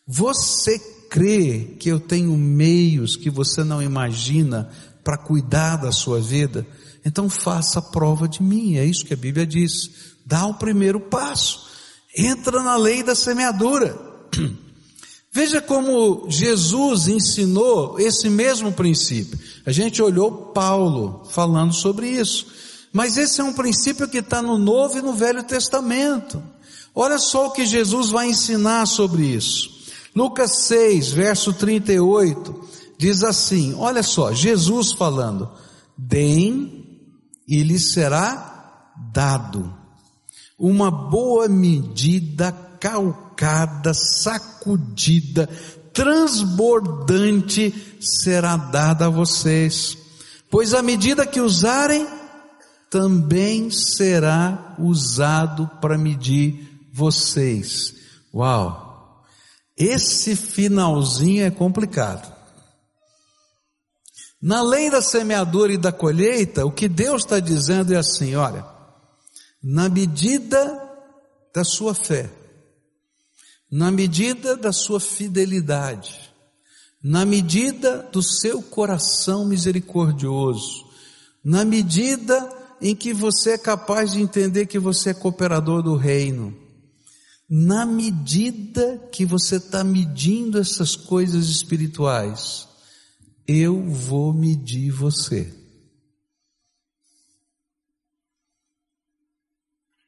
Você 0.05 0.79
crê 1.09 1.75
que 1.79 1.89
eu 1.89 1.99
tenho 1.99 2.35
meios 2.37 3.15
que 3.15 3.29
você 3.29 3.63
não 3.63 3.81
imagina 3.81 4.69
para 5.03 5.17
cuidar 5.17 5.77
da 5.77 5.91
sua 5.91 6.19
vida? 6.19 6.65
Então 7.05 7.29
faça 7.29 7.79
a 7.79 7.81
prova 7.81 8.27
de 8.27 8.43
mim, 8.43 8.75
é 8.75 8.85
isso 8.85 9.05
que 9.05 9.13
a 9.13 9.17
Bíblia 9.17 9.45
diz. 9.45 9.89
Dá 10.25 10.45
o 10.45 10.55
primeiro 10.55 10.99
passo. 10.99 11.67
Entra 12.15 12.61
na 12.61 12.75
lei 12.75 13.03
da 13.03 13.15
semeadura. 13.15 13.97
Veja 15.31 15.61
como 15.61 16.25
Jesus 16.29 17.07
ensinou 17.07 17.99
esse 17.99 18.29
mesmo 18.29 18.71
princípio. 18.71 19.37
A 19.65 19.71
gente 19.71 20.01
olhou 20.01 20.31
Paulo 20.31 21.23
falando 21.29 21.73
sobre 21.73 22.09
isso. 22.09 22.47
Mas 22.91 23.17
esse 23.17 23.39
é 23.39 23.43
um 23.43 23.53
princípio 23.53 24.07
que 24.07 24.17
está 24.17 24.41
no 24.41 24.57
Novo 24.57 24.97
e 24.97 25.01
no 25.01 25.13
Velho 25.13 25.43
Testamento. 25.43 26.41
Olha 26.95 27.19
só 27.19 27.47
o 27.47 27.51
que 27.51 27.65
Jesus 27.65 28.09
vai 28.09 28.27
ensinar 28.27 28.87
sobre 28.87 29.23
isso. 29.23 29.76
Lucas 30.17 30.65
6, 30.65 31.11
verso 31.11 31.53
38, 31.53 32.67
diz 32.97 33.23
assim: 33.23 33.75
olha 33.75 34.01
só, 34.01 34.33
Jesus 34.33 34.93
falando: 34.93 35.47
deem 35.95 37.03
e 37.47 37.61
lhes 37.61 37.93
será 37.93 38.81
dado 39.13 39.71
uma 40.57 40.89
boa 40.89 41.47
medida 41.47 42.51
calcada, 42.79 43.93
sacudida, 43.93 45.47
transbordante 45.93 47.99
será 48.01 48.57
dada 48.57 49.05
a 49.05 49.11
vocês, 49.11 49.95
pois 50.49 50.73
a 50.73 50.81
medida 50.81 51.27
que 51.27 51.39
usarem, 51.39 52.07
também 52.89 53.69
será 53.69 54.75
usado 54.79 55.69
para 55.79 55.95
medir 55.95 56.81
vocês. 56.91 57.93
Uau! 58.33 58.86
Esse 59.77 60.35
finalzinho 60.35 61.45
é 61.45 61.51
complicado. 61.51 62.35
Na 64.41 64.61
lei 64.61 64.89
da 64.89 65.01
semeadura 65.01 65.73
e 65.73 65.77
da 65.77 65.91
colheita, 65.91 66.65
o 66.65 66.71
que 66.71 66.87
Deus 66.87 67.23
está 67.23 67.39
dizendo 67.39 67.93
é 67.93 67.97
assim: 67.97 68.35
olha, 68.35 68.65
na 69.61 69.87
medida 69.87 70.81
da 71.53 71.63
sua 71.63 71.93
fé, 71.93 72.31
na 73.69 73.91
medida 73.91 74.55
da 74.55 74.71
sua 74.71 74.99
fidelidade, 74.99 76.31
na 77.03 77.25
medida 77.25 78.01
do 78.11 78.23
seu 78.23 78.61
coração 78.61 79.45
misericordioso, 79.45 80.87
na 81.43 81.63
medida 81.63 82.49
em 82.81 82.95
que 82.95 83.13
você 83.13 83.51
é 83.51 83.57
capaz 83.57 84.13
de 84.13 84.21
entender 84.21 84.65
que 84.65 84.79
você 84.79 85.11
é 85.11 85.13
cooperador 85.13 85.81
do 85.81 85.95
reino, 85.95 86.66
na 87.49 87.85
medida 87.85 88.97
que 89.11 89.25
você 89.25 89.55
está 89.55 89.83
medindo 89.83 90.59
essas 90.59 90.95
coisas 90.95 91.47
espirituais, 91.47 92.67
eu 93.47 93.89
vou 93.89 94.33
medir 94.33 94.91
você. 94.91 95.53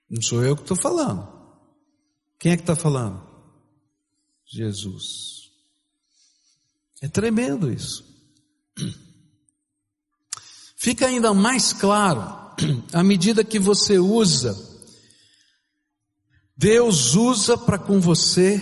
Não 0.10 0.22
sou 0.22 0.44
eu 0.44 0.56
que 0.56 0.64
estou 0.64 0.76
falando. 0.76 1.28
Quem 2.38 2.52
é 2.52 2.58
que 2.58 2.64
está 2.64 2.76
falando? 2.76 3.22
Jesus. 4.46 5.52
É 7.02 7.08
tremendo 7.08 7.72
isso. 7.72 8.04
Fica 10.76 11.06
ainda 11.06 11.34
mais 11.34 11.72
claro 11.72 12.22
à 12.92 13.04
medida 13.04 13.44
que 13.44 13.60
você 13.60 14.00
usa. 14.00 14.69
Deus 16.60 17.16
usa 17.16 17.58
para 17.58 17.78
com 17.78 18.02
você 18.02 18.62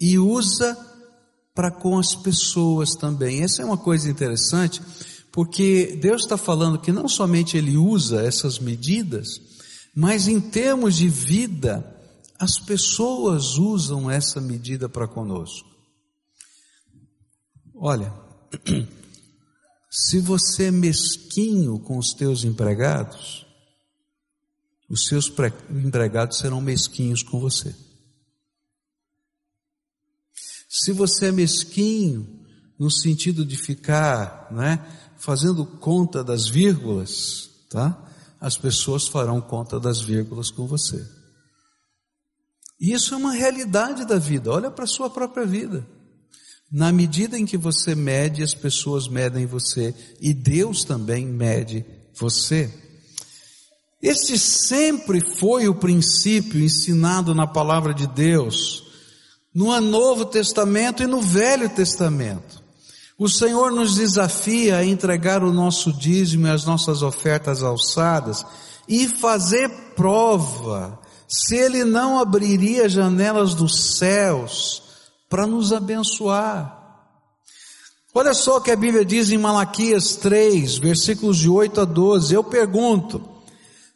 e 0.00 0.18
usa 0.18 0.74
para 1.54 1.70
com 1.70 1.98
as 1.98 2.14
pessoas 2.14 2.92
também. 2.92 3.42
Essa 3.42 3.60
é 3.60 3.64
uma 3.66 3.76
coisa 3.76 4.10
interessante, 4.10 4.80
porque 5.30 5.98
Deus 6.00 6.22
está 6.22 6.38
falando 6.38 6.78
que 6.78 6.90
não 6.90 7.06
somente 7.06 7.58
Ele 7.58 7.76
usa 7.76 8.22
essas 8.22 8.58
medidas, 8.58 9.28
mas 9.94 10.26
em 10.26 10.40
termos 10.40 10.96
de 10.96 11.06
vida, 11.06 11.84
as 12.38 12.58
pessoas 12.58 13.58
usam 13.58 14.10
essa 14.10 14.40
medida 14.40 14.88
para 14.88 15.06
conosco. 15.06 15.68
Olha, 17.74 18.10
se 19.92 20.18
você 20.18 20.68
é 20.68 20.70
mesquinho 20.70 21.78
com 21.78 21.98
os 21.98 22.14
teus 22.14 22.42
empregados, 22.42 23.43
os 24.88 25.06
seus 25.06 25.32
empregados 25.70 26.38
serão 26.38 26.60
mesquinhos 26.60 27.22
com 27.22 27.40
você. 27.40 27.74
Se 30.68 30.92
você 30.92 31.26
é 31.26 31.32
mesquinho 31.32 32.44
no 32.78 32.90
sentido 32.90 33.44
de 33.44 33.56
ficar, 33.56 34.48
né, 34.50 34.84
fazendo 35.16 35.64
conta 35.64 36.22
das 36.22 36.48
vírgulas, 36.48 37.48
tá? 37.70 38.00
As 38.40 38.58
pessoas 38.58 39.06
farão 39.06 39.40
conta 39.40 39.80
das 39.80 40.00
vírgulas 40.00 40.50
com 40.50 40.66
você. 40.66 41.06
Isso 42.80 43.14
é 43.14 43.16
uma 43.16 43.32
realidade 43.32 44.04
da 44.04 44.18
vida. 44.18 44.50
Olha 44.50 44.70
para 44.70 44.84
a 44.84 44.88
sua 44.88 45.08
própria 45.08 45.46
vida. 45.46 45.86
Na 46.70 46.92
medida 46.92 47.38
em 47.38 47.46
que 47.46 47.56
você 47.56 47.94
mede, 47.94 48.42
as 48.42 48.52
pessoas 48.52 49.06
medem 49.06 49.46
você 49.46 49.94
e 50.20 50.34
Deus 50.34 50.84
também 50.84 51.24
mede 51.24 51.86
você. 52.12 52.83
Este 54.04 54.38
sempre 54.38 55.18
foi 55.38 55.66
o 55.66 55.74
princípio 55.74 56.62
ensinado 56.62 57.34
na 57.34 57.46
palavra 57.46 57.94
de 57.94 58.06
Deus 58.06 58.84
no 59.54 59.80
Novo 59.80 60.26
Testamento 60.26 61.02
e 61.02 61.06
no 61.06 61.22
Velho 61.22 61.70
Testamento. 61.70 62.62
O 63.18 63.30
Senhor 63.30 63.72
nos 63.72 63.94
desafia 63.94 64.76
a 64.76 64.84
entregar 64.84 65.42
o 65.42 65.54
nosso 65.54 65.90
dízimo 65.90 66.46
e 66.46 66.50
as 66.50 66.66
nossas 66.66 67.00
ofertas 67.00 67.62
alçadas 67.62 68.44
e 68.86 69.08
fazer 69.08 69.70
prova 69.96 71.00
se 71.26 71.56
Ele 71.56 71.82
não 71.82 72.18
abriria 72.18 72.90
janelas 72.90 73.54
dos 73.54 73.96
céus 73.96 74.82
para 75.30 75.46
nos 75.46 75.72
abençoar. 75.72 77.08
Olha 78.12 78.34
só 78.34 78.58
o 78.58 78.60
que 78.60 78.70
a 78.70 78.76
Bíblia 78.76 79.02
diz 79.02 79.30
em 79.30 79.38
Malaquias 79.38 80.16
3, 80.16 80.76
versículos 80.76 81.38
de 81.38 81.48
8 81.48 81.80
a 81.80 81.84
12. 81.86 82.34
Eu 82.34 82.44
pergunto, 82.44 83.32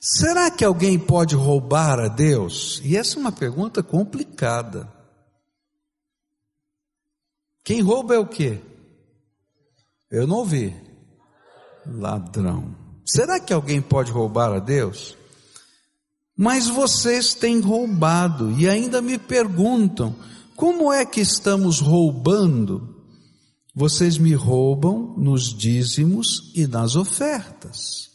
será 0.01 0.51
que 0.51 0.65
alguém 0.65 0.99
pode 0.99 1.35
roubar 1.35 1.99
a 1.99 2.09
Deus? 2.09 2.81
E 2.85 2.97
essa 2.97 3.17
é 3.17 3.21
uma 3.21 3.33
pergunta 3.33 3.83
complicada. 3.83 4.93
Quem 7.65 7.81
rouba 7.81 8.15
é 8.15 8.19
o 8.19 8.27
quê? 8.27 8.61
Eu 10.11 10.27
não 10.27 10.37
ouvi. 10.37 10.75
Ladrão. 11.87 12.75
Será 13.05 13.41
que 13.41 13.53
alguém 13.53 13.81
pode 13.81 14.11
roubar 14.11 14.53
a 14.53 14.59
Deus? 14.59 15.17
Mas 16.37 16.69
vocês 16.69 17.35
têm 17.35 17.61
roubado 17.61 18.53
e 18.53 18.69
ainda 18.69 19.03
me 19.03 19.19
perguntam: 19.19 20.15
como 20.55 20.93
é 20.93 21.05
que 21.05 21.21
estamos 21.21 21.81
roubando? 21.81 22.97
Vocês 23.75 24.19
me 24.19 24.35
roubam 24.35 25.15
nos 25.17 25.55
dízimos 25.55 26.53
e 26.55 26.67
nas 26.67 26.97
ofertas. 26.97 28.08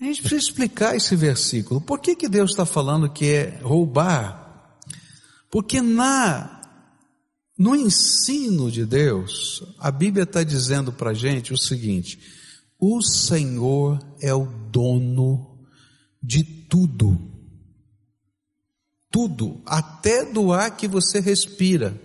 A 0.00 0.04
gente 0.04 0.22
precisa 0.22 0.42
explicar 0.42 0.96
esse 0.96 1.14
versículo. 1.14 1.78
Por 1.78 2.00
que, 2.00 2.16
que 2.16 2.28
Deus 2.28 2.52
está 2.52 2.64
falando 2.64 3.10
que 3.10 3.30
é 3.30 3.60
roubar? 3.62 4.78
Porque 5.50 5.82
na 5.82 6.56
no 7.58 7.76
ensino 7.76 8.70
de 8.70 8.86
Deus, 8.86 9.62
a 9.78 9.90
Bíblia 9.90 10.22
está 10.22 10.42
dizendo 10.42 10.90
para 10.90 11.10
a 11.10 11.14
gente 11.14 11.52
o 11.52 11.58
seguinte: 11.58 12.18
o 12.78 13.02
Senhor 13.02 13.98
é 14.22 14.32
o 14.32 14.46
dono 14.70 15.58
de 16.22 16.42
tudo. 16.42 17.20
Tudo, 19.10 19.60
até 19.66 20.24
do 20.24 20.50
ar 20.50 20.74
que 20.74 20.88
você 20.88 21.20
respira. 21.20 22.00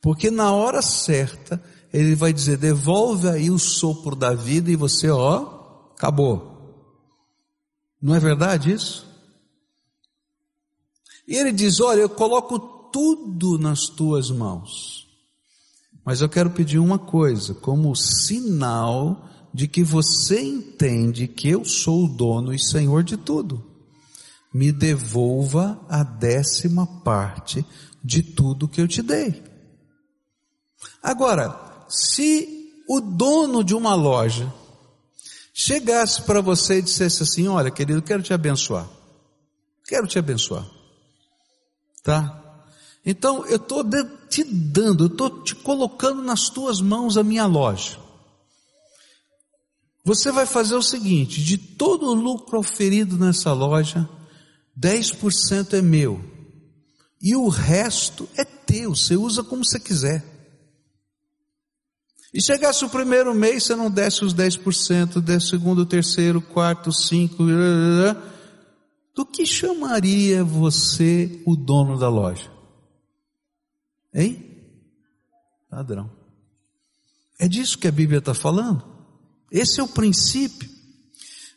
Porque 0.00 0.30
na 0.30 0.52
hora 0.52 0.80
certa, 0.80 1.60
Ele 1.92 2.14
vai 2.14 2.32
dizer: 2.32 2.58
devolve 2.58 3.28
aí 3.28 3.50
o 3.50 3.58
sopro 3.58 4.14
da 4.14 4.32
vida 4.32 4.70
e 4.70 4.76
você, 4.76 5.10
ó, 5.10 5.90
acabou. 5.96 6.51
Não 8.02 8.16
é 8.16 8.18
verdade 8.18 8.72
isso? 8.72 9.06
E 11.26 11.36
Ele 11.36 11.52
diz: 11.52 11.78
olha, 11.78 12.00
eu 12.00 12.08
coloco 12.08 12.58
tudo 12.92 13.56
nas 13.58 13.86
tuas 13.86 14.30
mãos. 14.30 15.06
Mas 16.04 16.20
eu 16.20 16.28
quero 16.28 16.50
pedir 16.50 16.80
uma 16.80 16.98
coisa, 16.98 17.54
como 17.54 17.94
sinal 17.94 19.28
de 19.54 19.68
que 19.68 19.84
você 19.84 20.42
entende 20.42 21.28
que 21.28 21.48
eu 21.48 21.64
sou 21.64 22.06
o 22.06 22.08
dono 22.08 22.52
e 22.52 22.58
senhor 22.58 23.04
de 23.04 23.16
tudo. 23.16 23.64
Me 24.52 24.72
devolva 24.72 25.80
a 25.88 26.02
décima 26.02 26.86
parte 27.02 27.64
de 28.02 28.22
tudo 28.22 28.68
que 28.68 28.80
eu 28.80 28.88
te 28.88 29.00
dei. 29.00 29.42
Agora, 31.00 31.86
se 31.88 32.72
o 32.88 33.00
dono 33.00 33.62
de 33.62 33.74
uma 33.74 33.94
loja 33.94 34.52
chegasse 35.66 36.22
para 36.22 36.40
você 36.40 36.78
e 36.78 36.82
dissesse 36.82 37.22
assim: 37.22 37.48
Olha, 37.48 37.70
querido, 37.70 38.02
quero 38.02 38.22
te 38.22 38.32
abençoar. 38.32 38.88
Quero 39.86 40.06
te 40.06 40.18
abençoar. 40.18 40.66
Tá? 42.02 42.38
Então 43.04 43.46
eu 43.46 43.56
estou 43.56 43.84
te 44.28 44.44
dando, 44.44 45.04
eu 45.04 45.08
estou 45.08 45.42
te 45.42 45.54
colocando 45.54 46.22
nas 46.22 46.48
tuas 46.48 46.80
mãos 46.80 47.16
a 47.16 47.22
minha 47.22 47.46
loja. 47.46 47.98
Você 50.04 50.32
vai 50.32 50.46
fazer 50.46 50.74
o 50.74 50.82
seguinte: 50.82 51.42
de 51.42 51.56
todo 51.56 52.06
o 52.06 52.14
lucro 52.14 52.58
oferido 52.58 53.16
nessa 53.16 53.52
loja, 53.52 54.08
10% 54.78 55.74
é 55.74 55.82
meu, 55.82 56.24
e 57.20 57.36
o 57.36 57.48
resto 57.48 58.28
é 58.36 58.44
teu, 58.44 58.94
você 58.94 59.16
usa 59.16 59.42
como 59.44 59.64
você 59.64 59.78
quiser. 59.78 60.31
E 62.32 62.40
chegasse 62.40 62.84
o 62.84 62.88
primeiro 62.88 63.34
mês, 63.34 63.64
você 63.64 63.76
não 63.76 63.90
desce 63.90 64.24
os 64.24 64.34
10%, 64.34 65.20
desce 65.20 65.46
o 65.46 65.50
segundo, 65.50 65.84
terceiro, 65.84 66.40
quarto, 66.40 66.90
cinco, 66.90 67.44
do 69.14 69.26
que 69.26 69.44
chamaria 69.44 70.42
você 70.42 71.42
o 71.46 71.54
dono 71.54 71.98
da 71.98 72.08
loja? 72.08 72.50
Hein? 74.14 74.46
Ladrão. 75.70 76.10
É 77.38 77.46
disso 77.46 77.76
que 77.76 77.88
a 77.88 77.92
Bíblia 77.92 78.18
está 78.20 78.32
falando. 78.32 78.82
Esse 79.50 79.80
é 79.80 79.82
o 79.82 79.88
princípio. 79.88 80.70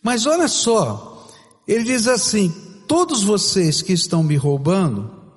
Mas 0.03 0.25
olha 0.25 0.47
só, 0.47 1.31
ele 1.67 1.85
diz 1.85 2.07
assim: 2.07 2.53
todos 2.87 3.23
vocês 3.23 3.81
que 3.81 3.93
estão 3.93 4.21
me 4.23 4.35
roubando, 4.35 5.33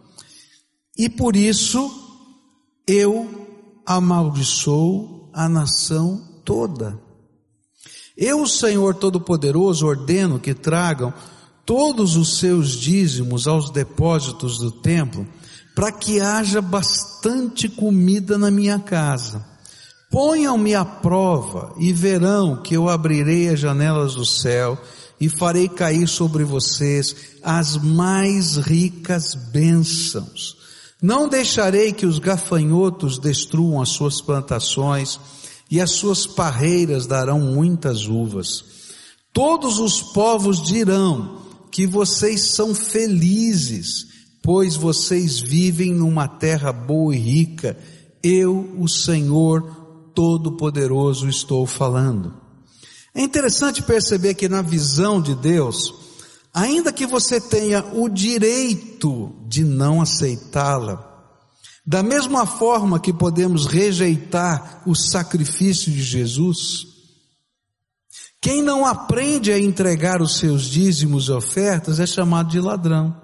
e 0.96 1.08
por 1.08 1.36
isso 1.36 1.90
eu 2.86 3.46
amaldiçoo 3.86 5.17
a 5.38 5.48
nação 5.48 6.20
toda. 6.44 6.98
Eu, 8.16 8.44
Senhor 8.44 8.92
Todo-Poderoso, 8.96 9.86
ordeno 9.86 10.40
que 10.40 10.52
tragam 10.52 11.14
todos 11.64 12.16
os 12.16 12.40
seus 12.40 12.70
dízimos 12.70 13.46
aos 13.46 13.70
depósitos 13.70 14.58
do 14.58 14.72
templo, 14.72 15.24
para 15.76 15.92
que 15.92 16.18
haja 16.18 16.60
bastante 16.60 17.68
comida 17.68 18.36
na 18.36 18.50
minha 18.50 18.80
casa. 18.80 19.46
Ponham-me 20.10 20.74
à 20.74 20.84
prova 20.84 21.72
e 21.78 21.92
verão 21.92 22.60
que 22.60 22.76
eu 22.76 22.88
abrirei 22.88 23.48
as 23.48 23.60
janelas 23.60 24.16
do 24.16 24.26
céu 24.26 24.76
e 25.20 25.28
farei 25.28 25.68
cair 25.68 26.08
sobre 26.08 26.42
vocês 26.42 27.14
as 27.44 27.76
mais 27.76 28.56
ricas 28.56 29.36
bênçãos. 29.36 30.57
Não 31.00 31.28
deixarei 31.28 31.92
que 31.92 32.06
os 32.06 32.18
gafanhotos 32.18 33.18
destruam 33.18 33.80
as 33.80 33.90
suas 33.90 34.20
plantações, 34.20 35.18
e 35.70 35.80
as 35.80 35.92
suas 35.92 36.26
parreiras 36.26 37.06
darão 37.06 37.40
muitas 37.40 38.06
uvas. 38.06 38.64
Todos 39.32 39.78
os 39.78 40.00
povos 40.00 40.62
dirão 40.62 41.42
que 41.70 41.86
vocês 41.86 42.54
são 42.54 42.74
felizes, 42.74 44.06
pois 44.42 44.76
vocês 44.76 45.38
vivem 45.38 45.92
numa 45.92 46.26
terra 46.26 46.72
boa 46.72 47.14
e 47.14 47.18
rica. 47.18 47.78
Eu, 48.22 48.74
o 48.78 48.88
Senhor 48.88 50.10
Todo-Poderoso, 50.14 51.28
estou 51.28 51.66
falando. 51.66 52.34
É 53.14 53.20
interessante 53.20 53.82
perceber 53.82 54.34
que 54.34 54.48
na 54.48 54.62
visão 54.62 55.20
de 55.20 55.34
Deus, 55.34 55.94
ainda 56.58 56.92
que 56.92 57.06
você 57.06 57.40
tenha 57.40 57.84
o 57.94 58.08
direito 58.08 59.32
de 59.46 59.62
não 59.62 60.02
aceitá-la, 60.02 61.04
da 61.86 62.02
mesma 62.02 62.44
forma 62.46 62.98
que 62.98 63.12
podemos 63.12 63.66
rejeitar 63.66 64.82
o 64.84 64.94
sacrifício 64.94 65.92
de 65.92 66.02
Jesus, 66.02 66.86
quem 68.40 68.60
não 68.60 68.84
aprende 68.84 69.52
a 69.52 69.58
entregar 69.58 70.20
os 70.20 70.36
seus 70.38 70.64
dízimos 70.64 71.28
e 71.28 71.32
ofertas 71.32 72.00
é 72.00 72.06
chamado 72.06 72.50
de 72.50 72.60
ladrão, 72.60 73.16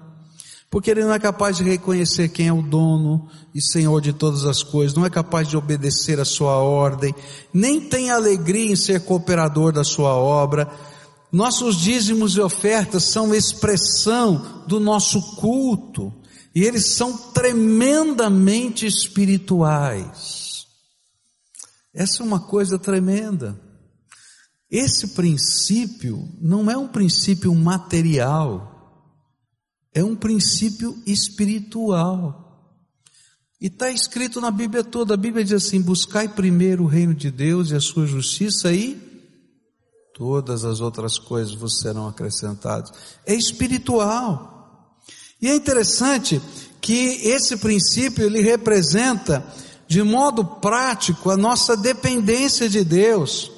porque 0.69 0.89
ele 0.89 1.03
não 1.03 1.13
é 1.13 1.19
capaz 1.19 1.57
de 1.57 1.63
reconhecer 1.63 2.29
quem 2.29 2.47
é 2.47 2.53
o 2.53 2.61
dono 2.61 3.27
e 3.53 3.61
senhor 3.61 3.99
de 3.99 4.13
todas 4.13 4.45
as 4.45 4.63
coisas, 4.63 4.95
não 4.95 5.05
é 5.05 5.09
capaz 5.09 5.47
de 5.47 5.57
obedecer 5.57 6.21
a 6.21 6.25
sua 6.25 6.55
ordem, 6.55 7.13
nem 7.53 7.81
tem 7.81 8.11
alegria 8.11 8.71
em 8.71 8.77
ser 8.77 9.01
cooperador 9.01 9.73
da 9.73 9.83
sua 9.83 10.15
obra. 10.15 10.94
Nossos 11.35 11.75
dízimos 11.75 12.37
e 12.37 12.39
ofertas 12.39 13.03
são 13.03 13.35
expressão 13.35 14.63
do 14.69 14.79
nosso 14.79 15.35
culto, 15.35 16.13
e 16.55 16.63
eles 16.63 16.85
são 16.85 17.17
tremendamente 17.33 18.85
espirituais. 18.85 20.65
Essa 21.93 22.23
é 22.23 22.25
uma 22.25 22.39
coisa 22.39 22.79
tremenda. 22.79 23.59
Esse 24.71 25.09
princípio 25.09 26.25
não 26.39 26.71
é 26.71 26.77
um 26.77 26.87
princípio 26.87 27.53
material, 27.53 29.11
é 29.93 30.01
um 30.01 30.15
princípio 30.15 30.97
espiritual. 31.05 32.79
E 33.59 33.67
está 33.67 33.91
escrito 33.91 34.39
na 34.39 34.51
Bíblia 34.51 34.85
toda, 34.85 35.15
a 35.15 35.17
Bíblia 35.17 35.43
diz 35.43 35.65
assim: 35.65 35.81
buscai 35.81 36.29
primeiro 36.29 36.85
o 36.85 36.87
reino 36.87 37.13
de 37.13 37.29
Deus 37.29 37.71
e 37.71 37.75
a 37.75 37.81
sua 37.81 38.07
justiça 38.07 38.71
e 38.71 39.14
todas 40.15 40.63
as 40.63 40.79
outras 40.79 41.19
coisas 41.19 41.53
vos 41.53 41.79
serão 41.79 42.07
acrescentadas. 42.07 42.91
É 43.25 43.35
espiritual. 43.35 44.95
E 45.41 45.49
é 45.49 45.53
interessante 45.53 46.41
que 46.79 47.27
esse 47.27 47.57
princípio 47.57 48.25
ele 48.25 48.41
representa 48.41 49.45
de 49.87 50.01
modo 50.01 50.45
prático 50.45 51.29
a 51.29 51.35
nossa 51.35 51.75
dependência 51.75 52.69
de 52.69 52.83
Deus. 52.83 53.51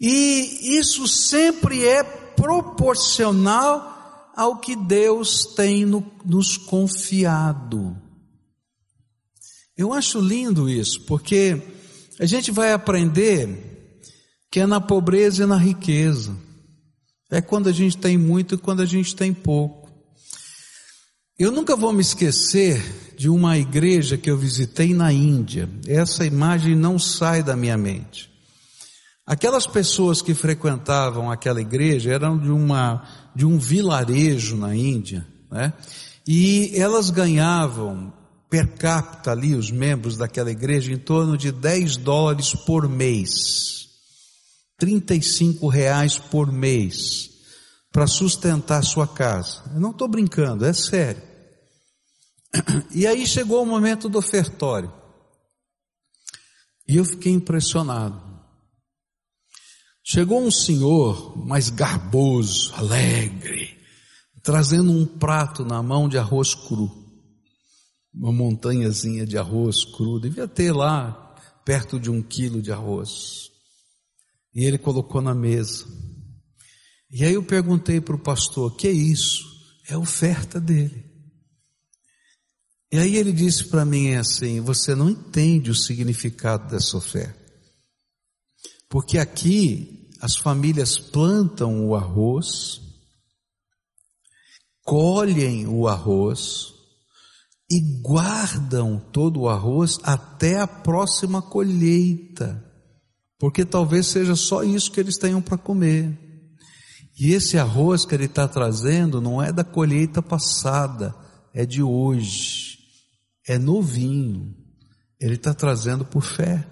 E 0.00 0.78
isso 0.78 1.08
sempre 1.08 1.84
é 1.84 2.04
proporcional 2.04 4.30
ao 4.36 4.58
que 4.58 4.76
Deus 4.76 5.44
tem 5.56 5.84
no, 5.84 6.06
nos 6.24 6.56
confiado. 6.56 7.96
Eu 9.76 9.92
acho 9.92 10.20
lindo 10.20 10.68
isso, 10.68 11.00
porque 11.02 11.60
a 12.20 12.26
gente 12.26 12.52
vai 12.52 12.72
aprender 12.72 13.73
que 14.54 14.60
é 14.60 14.68
na 14.68 14.80
pobreza 14.80 15.42
e 15.42 15.46
na 15.46 15.56
riqueza. 15.56 16.32
É 17.28 17.40
quando 17.40 17.68
a 17.68 17.72
gente 17.72 17.96
tem 17.96 18.16
muito 18.16 18.54
e 18.54 18.58
quando 18.58 18.82
a 18.82 18.86
gente 18.86 19.12
tem 19.16 19.34
pouco. 19.34 19.90
Eu 21.36 21.50
nunca 21.50 21.74
vou 21.74 21.92
me 21.92 22.00
esquecer 22.00 22.80
de 23.18 23.28
uma 23.28 23.58
igreja 23.58 24.16
que 24.16 24.30
eu 24.30 24.38
visitei 24.38 24.94
na 24.94 25.12
Índia. 25.12 25.68
Essa 25.88 26.24
imagem 26.24 26.76
não 26.76 27.00
sai 27.00 27.42
da 27.42 27.56
minha 27.56 27.76
mente. 27.76 28.30
Aquelas 29.26 29.66
pessoas 29.66 30.22
que 30.22 30.34
frequentavam 30.34 31.32
aquela 31.32 31.60
igreja 31.60 32.12
eram 32.12 32.38
de 32.38 32.52
uma 32.52 33.02
de 33.34 33.44
um 33.44 33.58
vilarejo 33.58 34.56
na 34.56 34.72
Índia, 34.72 35.26
né? 35.50 35.72
E 36.24 36.70
elas 36.76 37.10
ganhavam 37.10 38.12
per 38.48 38.68
capita 38.76 39.32
ali 39.32 39.56
os 39.56 39.72
membros 39.72 40.16
daquela 40.16 40.52
igreja 40.52 40.92
em 40.92 40.98
torno 40.98 41.36
de 41.36 41.50
10 41.50 41.96
dólares 41.96 42.54
por 42.54 42.88
mês. 42.88 43.83
35 44.78 45.68
reais 45.68 46.18
por 46.18 46.50
mês 46.50 47.30
para 47.92 48.06
sustentar 48.06 48.82
sua 48.82 49.06
casa. 49.06 49.62
Eu 49.72 49.80
não 49.80 49.90
estou 49.90 50.08
brincando, 50.08 50.64
é 50.64 50.72
sério. 50.72 51.22
E 52.92 53.06
aí 53.06 53.26
chegou 53.26 53.62
o 53.62 53.66
momento 53.66 54.08
do 54.08 54.18
ofertório. 54.18 54.92
E 56.86 56.96
eu 56.96 57.04
fiquei 57.04 57.32
impressionado. 57.32 58.22
Chegou 60.02 60.42
um 60.42 60.50
senhor 60.50 61.36
mais 61.46 61.70
garboso, 61.70 62.74
alegre, 62.74 63.78
trazendo 64.42 64.92
um 64.92 65.06
prato 65.06 65.64
na 65.64 65.82
mão 65.82 66.08
de 66.08 66.18
arroz 66.18 66.54
cru. 66.54 66.90
Uma 68.12 68.32
montanhazinha 68.32 69.24
de 69.24 69.38
arroz 69.38 69.84
cru. 69.84 70.20
Devia 70.20 70.46
ter 70.46 70.72
lá 70.72 71.34
perto 71.64 71.98
de 71.98 72.10
um 72.10 72.22
quilo 72.22 72.60
de 72.60 72.70
arroz. 72.70 73.50
E 74.54 74.64
ele 74.64 74.78
colocou 74.78 75.20
na 75.20 75.34
mesa. 75.34 75.84
E 77.10 77.24
aí 77.24 77.34
eu 77.34 77.42
perguntei 77.42 78.00
para 78.00 78.14
o 78.14 78.22
pastor: 78.22 78.76
que 78.76 78.86
é 78.86 78.92
isso? 78.92 79.44
É 79.88 79.96
oferta 79.96 80.60
dele. 80.60 81.04
E 82.92 82.98
aí 82.98 83.16
ele 83.16 83.32
disse 83.32 83.64
para 83.64 83.84
mim 83.84 84.14
assim: 84.14 84.60
você 84.60 84.94
não 84.94 85.10
entende 85.10 85.70
o 85.70 85.74
significado 85.74 86.70
dessa 86.70 86.96
oferta. 86.96 87.44
Porque 88.88 89.18
aqui 89.18 90.10
as 90.20 90.36
famílias 90.36 90.96
plantam 90.96 91.86
o 91.86 91.96
arroz, 91.96 92.80
colhem 94.84 95.66
o 95.66 95.88
arroz 95.88 96.72
e 97.68 97.80
guardam 98.00 98.98
todo 99.12 99.40
o 99.40 99.48
arroz 99.48 99.98
até 100.02 100.60
a 100.60 100.66
próxima 100.66 101.42
colheita. 101.42 102.63
Porque 103.44 103.62
talvez 103.62 104.06
seja 104.06 104.34
só 104.34 104.64
isso 104.64 104.90
que 104.90 104.98
eles 104.98 105.18
tenham 105.18 105.42
para 105.42 105.58
comer. 105.58 106.18
E 107.20 107.34
esse 107.34 107.58
arroz 107.58 108.06
que 108.06 108.14
ele 108.14 108.24
está 108.24 108.48
trazendo 108.48 109.20
não 109.20 109.42
é 109.42 109.52
da 109.52 109.62
colheita 109.62 110.22
passada, 110.22 111.14
é 111.52 111.66
de 111.66 111.82
hoje, 111.82 112.78
é 113.46 113.58
novinho. 113.58 114.56
Ele 115.20 115.34
está 115.34 115.52
trazendo 115.52 116.06
por 116.06 116.22
fé. 116.22 116.66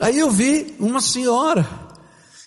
Aí 0.00 0.18
eu 0.18 0.30
vi 0.30 0.74
uma 0.80 1.02
senhora, 1.02 1.68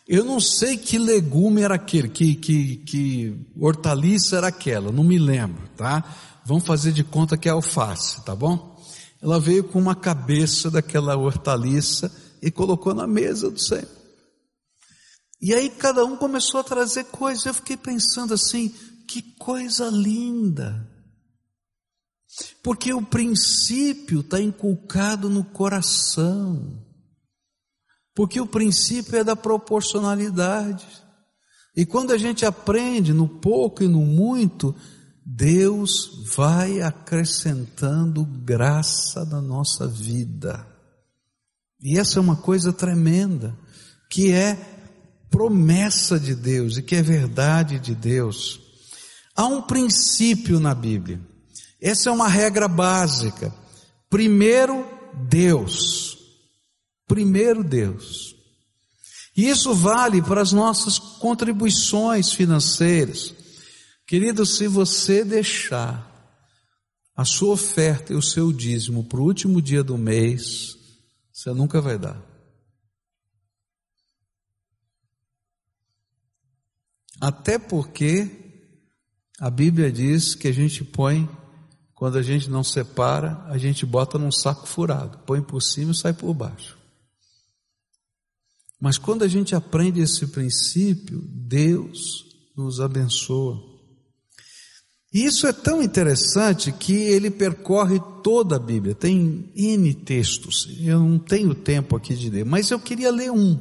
eu 0.08 0.26
não 0.26 0.40
sei 0.40 0.76
que 0.76 0.98
legume 0.98 1.62
era 1.62 1.76
aquele, 1.76 2.10
que, 2.10 2.34
que, 2.34 2.78
que 2.78 3.48
hortaliça 3.60 4.38
era 4.38 4.48
aquela, 4.48 4.92
não 4.92 5.04
me 5.04 5.20
lembro, 5.20 5.70
tá? 5.78 6.04
Vamos 6.44 6.66
fazer 6.66 6.92
de 6.94 7.04
conta 7.04 7.38
que 7.38 7.48
é 7.48 7.52
alface, 7.52 8.26
tá 8.26 8.36
bom? 8.36 8.76
Ela 9.22 9.40
veio 9.40 9.66
com 9.66 9.78
uma 9.78 9.94
cabeça 9.94 10.72
daquela 10.72 11.16
hortaliça 11.16 12.12
e 12.42 12.50
colocou 12.50 12.94
na 12.94 13.06
mesa 13.06 13.50
do 13.50 13.60
Senhor. 13.60 13.88
E 15.42 15.54
aí 15.54 15.70
cada 15.70 16.06
um 16.06 16.16
começou 16.16 16.60
a 16.60 16.64
trazer 16.64 17.06
coisas. 17.06 17.46
Eu 17.46 17.54
fiquei 17.54 17.76
pensando 17.76 18.34
assim, 18.34 18.70
que 19.08 19.22
coisa 19.22 19.90
linda. 19.90 20.88
Porque 22.64 22.94
o 22.94 23.02
princípio 23.02 24.22
está 24.22 24.40
inculcado 24.40 25.30
no 25.30 25.44
coração. 25.44 26.82
Porque 28.16 28.40
o 28.40 28.48
princípio 28.48 29.18
é 29.18 29.24
da 29.24 29.36
proporcionalidade. 29.36 30.88
E 31.76 31.86
quando 31.86 32.12
a 32.12 32.18
gente 32.18 32.46
aprende 32.46 33.14
no 33.14 33.28
pouco 33.28 33.84
e 33.84 33.88
no 33.88 34.02
muito, 34.02 34.76
Deus 35.26 36.24
vai 36.36 36.82
acrescentando 36.82 38.26
graça 38.26 39.26
na 39.26 39.42
nossa 39.42 39.88
vida. 39.88 40.71
E 41.82 41.98
essa 41.98 42.20
é 42.20 42.22
uma 42.22 42.36
coisa 42.36 42.72
tremenda, 42.72 43.58
que 44.10 44.32
é 44.32 44.56
promessa 45.30 46.20
de 46.20 46.36
Deus 46.36 46.78
e 46.78 46.84
que 46.84 46.96
é 46.96 47.02
verdade 47.02 47.80
de 47.80 47.96
Deus. 47.96 48.60
Há 49.36 49.46
um 49.48 49.62
princípio 49.62 50.60
na 50.60 50.76
Bíblia. 50.76 51.20
Essa 51.82 52.10
é 52.10 52.12
uma 52.12 52.28
regra 52.28 52.68
básica. 52.68 53.54
Primeiro 54.10 54.86
Deus. 55.28 56.18
Primeiro 57.08 57.64
Deus. 57.64 58.36
E 59.36 59.50
isso 59.50 59.74
vale 59.74 60.22
para 60.22 60.42
as 60.42 60.52
nossas 60.52 61.00
contribuições 61.00 62.34
financeiras. 62.34 63.34
Querido, 64.06 64.46
se 64.46 64.68
você 64.68 65.24
deixar 65.24 66.10
a 67.16 67.24
sua 67.24 67.54
oferta 67.54 68.12
e 68.12 68.16
o 68.16 68.22
seu 68.22 68.52
dízimo 68.52 69.06
para 69.06 69.20
o 69.20 69.24
último 69.24 69.62
dia 69.62 69.84
do 69.84 69.98
mês, 69.98 70.76
você 71.42 71.52
nunca 71.54 71.82
vai 71.82 71.98
dar. 71.98 72.22
Até 77.20 77.58
porque 77.58 78.30
a 79.40 79.50
Bíblia 79.50 79.92
diz 79.92 80.36
que 80.36 80.48
a 80.48 80.52
gente 80.52 80.84
põe, 80.84 81.28
quando 81.96 82.20
a 82.20 82.22
gente 82.22 82.48
não 82.48 82.64
separa, 82.64 83.44
a 83.48 83.58
gente 83.58 83.88
bota 83.88 84.20
num 84.20 84.32
saco 84.32 84.68
furado, 84.68 85.18
põe 85.26 85.42
por 85.42 85.62
cima 85.62 85.94
e 85.94 85.96
sai 85.96 86.14
por 86.14 86.32
baixo. 86.32 86.78
Mas 88.80 89.00
quando 89.00 89.24
a 89.24 89.28
gente 89.28 89.56
aprende 89.56 90.00
esse 90.00 90.28
princípio, 90.28 91.22
Deus 91.22 92.24
nos 92.56 92.80
abençoa. 92.80 93.71
E 95.14 95.26
isso 95.26 95.46
é 95.46 95.52
tão 95.52 95.84
interessante 95.84 96.72
que 96.72 96.94
ele 96.94 97.30
percorre 97.30 98.00
toda 98.24 98.56
a 98.56 98.60
Bíblia, 98.60 98.96
tem 98.96 99.52
N 99.56 99.94
textos. 99.94 100.70
Eu 100.80 101.00
não 101.00 101.20
tenho 101.20 101.54
tempo 101.54 101.98
aqui 101.98 102.16
de 102.16 102.30
ler, 102.30 102.46
mas 102.46 102.72
eu 102.72 102.80
queria 102.80 103.12
ler 103.12 103.30
um, 103.30 103.60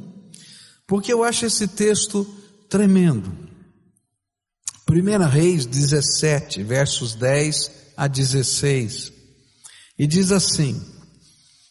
porque 0.87 1.11
eu 1.11 1.23
acho 1.23 1.45
esse 1.45 1.67
texto 1.67 2.25
tremendo. 2.69 3.31
1 4.89 5.27
Reis 5.27 5.65
17, 5.65 6.63
versos 6.63 7.15
10 7.15 7.71
a 7.97 8.07
16. 8.07 9.11
E 9.99 10.07
diz 10.07 10.31
assim: 10.31 10.81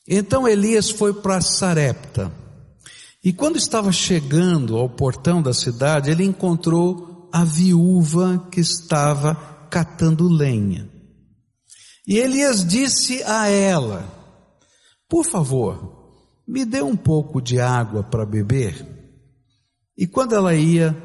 Então 0.06 0.46
Elias 0.46 0.90
foi 0.90 1.14
para 1.14 1.40
Sarepta. 1.40 2.32
E 3.22 3.32
quando 3.32 3.56
estava 3.56 3.92
chegando 3.92 4.76
ao 4.76 4.88
portão 4.88 5.42
da 5.42 5.52
cidade, 5.52 6.10
ele 6.10 6.24
encontrou 6.24 7.28
a 7.32 7.44
viúva 7.44 8.48
que 8.50 8.60
estava 8.60 9.59
catando 9.70 10.28
lenha. 10.28 10.90
E 12.06 12.18
Elias 12.18 12.66
disse 12.66 13.22
a 13.22 13.48
ela: 13.48 14.04
Por 15.08 15.24
favor, 15.24 16.10
me 16.46 16.64
dê 16.64 16.82
um 16.82 16.96
pouco 16.96 17.40
de 17.40 17.60
água 17.60 18.02
para 18.02 18.26
beber. 18.26 18.84
E 19.96 20.06
quando 20.06 20.34
ela 20.34 20.54
ia 20.54 20.96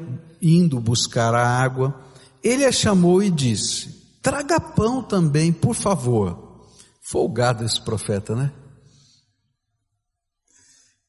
indo 0.42 0.80
buscar 0.80 1.34
a 1.34 1.46
água, 1.46 2.04
ele 2.42 2.64
a 2.64 2.72
chamou 2.72 3.22
e 3.22 3.30
disse: 3.30 4.18
Traga 4.20 4.58
pão 4.58 5.02
também, 5.02 5.52
por 5.52 5.74
favor. 5.74 6.66
Folgado 7.00 7.64
esse 7.64 7.80
profeta, 7.80 8.34
né? 8.34 8.52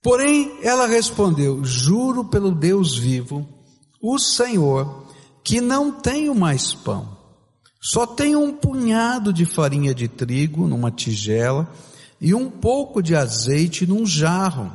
Porém, 0.01 0.59
ela 0.61 0.85
respondeu: 0.85 1.63
Juro 1.63 2.25
pelo 2.25 2.51
Deus 2.51 2.95
vivo, 2.95 3.47
o 4.01 4.19
Senhor, 4.19 5.07
que 5.43 5.59
não 5.59 5.91
tenho 5.91 6.35
mais 6.35 6.73
pão. 6.73 7.16
Só 7.79 8.05
tenho 8.05 8.39
um 8.39 8.51
punhado 8.51 9.31
de 9.31 9.45
farinha 9.45 9.93
de 9.93 10.07
trigo 10.07 10.67
numa 10.67 10.91
tigela 10.91 11.71
e 12.19 12.33
um 12.33 12.49
pouco 12.49 13.01
de 13.01 13.15
azeite 13.15 13.85
num 13.85 14.05
jarro. 14.05 14.71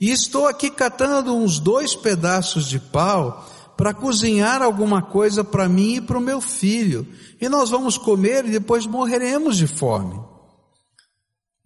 E 0.00 0.10
estou 0.10 0.46
aqui 0.46 0.70
catando 0.70 1.34
uns 1.34 1.58
dois 1.58 1.94
pedaços 1.94 2.66
de 2.66 2.78
pau 2.78 3.44
para 3.76 3.94
cozinhar 3.94 4.62
alguma 4.62 5.02
coisa 5.02 5.44
para 5.44 5.68
mim 5.68 5.96
e 5.96 6.00
para 6.00 6.18
o 6.18 6.20
meu 6.20 6.40
filho, 6.40 7.06
e 7.40 7.48
nós 7.48 7.68
vamos 7.68 7.98
comer 7.98 8.46
e 8.46 8.50
depois 8.50 8.86
morreremos 8.86 9.56
de 9.56 9.66
fome. 9.66 10.18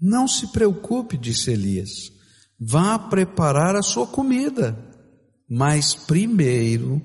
Não 0.00 0.26
se 0.26 0.48
preocupe, 0.48 1.16
disse 1.16 1.52
Elias, 1.52 2.11
vá 2.59 2.98
preparar 2.98 3.76
a 3.76 3.83
sua 3.83 4.06
comida, 4.06 4.76
mas 5.48 5.94
primeiro 5.94 7.00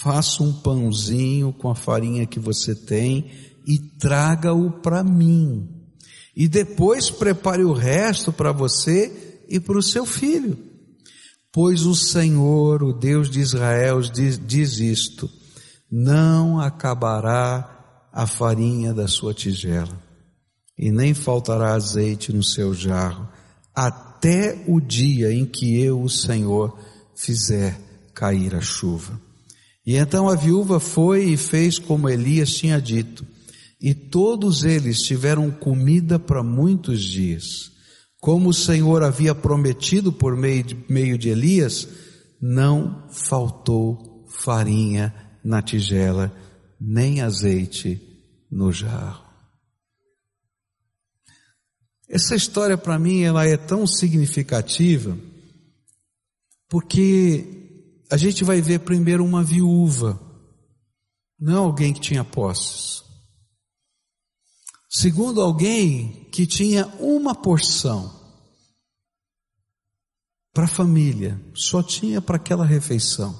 faça 0.00 0.42
um 0.42 0.52
pãozinho 0.52 1.52
com 1.52 1.68
a 1.68 1.74
farinha 1.74 2.26
que 2.26 2.40
você 2.40 2.74
tem 2.74 3.30
e 3.66 3.78
traga-o 3.78 4.70
para 4.70 5.04
mim. 5.04 5.68
E 6.34 6.48
depois 6.48 7.10
prepare 7.10 7.62
o 7.62 7.72
resto 7.72 8.32
para 8.32 8.52
você 8.52 9.44
e 9.48 9.60
para 9.60 9.78
o 9.78 9.82
seu 9.82 10.06
filho. 10.06 10.58
Pois 11.52 11.84
o 11.84 11.94
Senhor, 11.94 12.82
o 12.82 12.94
Deus 12.94 13.28
de 13.28 13.40
Israel, 13.40 14.00
diz, 14.00 14.40
diz 14.44 14.78
isto: 14.78 15.28
não 15.90 16.58
acabará 16.58 18.08
a 18.10 18.26
farinha 18.26 18.94
da 18.94 19.06
sua 19.06 19.34
tigela, 19.34 20.00
e 20.78 20.90
nem 20.90 21.12
faltará 21.12 21.74
azeite 21.74 22.32
no 22.32 22.42
seu 22.42 22.72
jarro, 22.72 23.28
até 23.74 24.64
o 24.66 24.80
dia 24.80 25.30
em 25.30 25.44
que 25.44 25.78
eu, 25.78 26.00
o 26.00 26.08
Senhor, 26.08 26.78
fizer 27.14 27.78
cair 28.14 28.54
a 28.54 28.60
chuva. 28.62 29.20
E 29.84 29.96
então 29.96 30.28
a 30.28 30.36
viúva 30.36 30.78
foi 30.78 31.24
e 31.24 31.36
fez 31.36 31.78
como 31.78 32.08
Elias 32.08 32.54
tinha 32.54 32.80
dito, 32.80 33.26
e 33.80 33.94
todos 33.94 34.62
eles 34.62 35.02
tiveram 35.02 35.50
comida 35.50 36.18
para 36.18 36.42
muitos 36.42 37.02
dias. 37.02 37.72
Como 38.20 38.50
o 38.50 38.54
Senhor 38.54 39.02
havia 39.02 39.34
prometido 39.34 40.12
por 40.12 40.36
meio 40.36 40.62
de, 40.62 40.84
meio 40.88 41.18
de 41.18 41.28
Elias, 41.28 41.88
não 42.40 43.08
faltou 43.10 44.24
farinha 44.28 45.12
na 45.44 45.60
tigela, 45.60 46.32
nem 46.80 47.20
azeite 47.20 48.00
no 48.50 48.70
jarro. 48.72 49.24
Essa 52.08 52.36
história 52.36 52.78
para 52.78 52.98
mim 52.98 53.22
ela 53.22 53.46
é 53.46 53.56
tão 53.56 53.86
significativa 53.86 55.16
porque 56.68 57.61
a 58.12 58.16
gente 58.18 58.44
vai 58.44 58.60
ver 58.60 58.80
primeiro 58.80 59.24
uma 59.24 59.42
viúva, 59.42 60.20
não 61.40 61.64
alguém 61.64 61.94
que 61.94 62.00
tinha 62.00 62.22
posses. 62.22 63.02
Segundo 64.90 65.40
alguém 65.40 66.28
que 66.30 66.46
tinha 66.46 66.86
uma 67.00 67.34
porção 67.34 68.20
para 70.52 70.64
a 70.64 70.68
família, 70.68 71.42
só 71.54 71.82
tinha 71.82 72.20
para 72.20 72.36
aquela 72.36 72.66
refeição. 72.66 73.34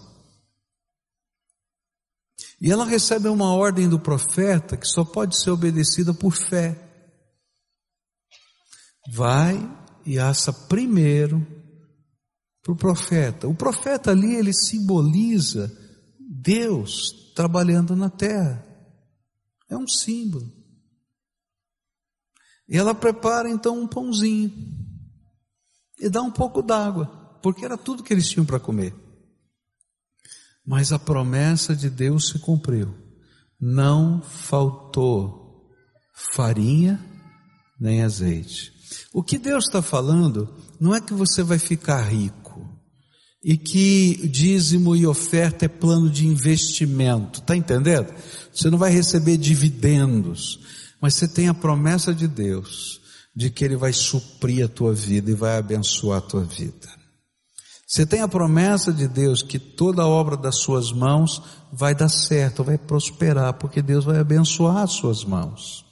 E 2.59 2.73
ela 2.73 2.87
recebe 2.87 3.29
uma 3.29 3.53
ordem 3.53 3.91
do 3.91 4.01
profeta 4.01 4.79
que 4.79 4.89
só 4.89 5.05
pode 5.05 5.39
ser 5.39 5.51
obedecida 5.51 6.15
por 6.15 6.35
fé. 6.35 6.83
Vai 9.13 9.59
e 10.07 10.19
assa 10.19 10.51
primeiro 10.51 11.62
para 12.63 12.73
o 12.73 12.77
profeta. 12.77 13.49
O 13.49 13.55
profeta 13.55 14.11
ali 14.11 14.35
ele 14.35 14.53
simboliza 14.53 15.71
Deus 16.19 17.33
trabalhando 17.35 17.97
na 17.97 18.09
terra. 18.09 18.65
É 19.69 19.77
um 19.77 19.89
símbolo. 19.89 20.51
E 22.69 22.77
ela 22.77 22.95
prepara 22.95 23.51
então 23.51 23.81
um 23.81 23.87
pãozinho 23.87 24.53
e 26.01 26.09
dá 26.09 26.23
um 26.23 26.31
pouco 26.31 26.63
d'água, 26.63 27.39
porque 27.43 27.65
era 27.65 27.77
tudo 27.77 28.03
que 28.03 28.13
eles 28.13 28.29
tinham 28.29 28.47
para 28.47 28.61
comer. 28.61 28.95
Mas 30.65 30.93
a 30.93 30.99
promessa 30.99 31.75
de 31.75 31.91
Deus 31.91 32.29
se 32.29 32.39
cumpriu. 32.39 32.95
Não 33.61 34.23
faltou 34.23 35.69
farinha 36.15 37.01
nem 37.79 38.03
azeite. 38.03 38.73
O 39.13 39.23
que 39.23 39.39
Deus 39.39 39.67
está 39.67 39.83
falando 39.83 40.55
não 40.81 40.95
é 40.95 41.01
que 41.01 41.15
você 41.15 41.43
vai 41.43 41.59
ficar 41.59 42.03
rico 42.03 42.42
e 43.43 43.57
que 43.57 44.29
dízimo 44.29 44.95
e 44.95 45.07
oferta 45.07 45.65
é 45.65 45.69
plano 45.69 46.09
de 46.09 46.27
investimento, 46.27 47.41
está 47.41 47.57
entendendo? 47.57 48.13
Você 48.55 48.71
não 48.71 48.79
vai 48.79 48.91
receber 48.91 49.37
dividendos 49.37 50.61
mas 51.03 51.17
você 51.17 51.27
tem 51.27 51.49
a 51.49 51.55
promessa 51.55 52.15
de 52.15 52.29
Deus 52.29 53.01
de 53.35 53.51
que 53.51 53.65
Ele 53.65 53.75
vai 53.75 53.93
suprir 53.93 54.65
a 54.65 54.69
tua 54.69 54.95
vida 54.95 55.33
e 55.33 55.35
vai 55.35 55.59
abençoar 55.59 56.19
a 56.19 56.21
tua 56.21 56.45
vida. 56.45 56.89
Você 57.85 58.07
tem 58.07 58.21
a 58.21 58.29
promessa 58.29 58.93
de 58.93 59.09
Deus 59.09 59.43
que 59.43 59.59
toda 59.59 60.07
obra 60.07 60.37
das 60.37 60.59
suas 60.59 60.93
mãos 60.93 61.43
vai 61.73 61.93
dar 61.93 62.09
certo, 62.09 62.63
vai 62.63 62.79
prosperar, 62.79 63.55
porque 63.55 63.83
Deus 63.83 64.05
vai 64.05 64.21
abençoar 64.21 64.77
as 64.77 64.93
suas 64.93 65.25
mãos. 65.25 65.85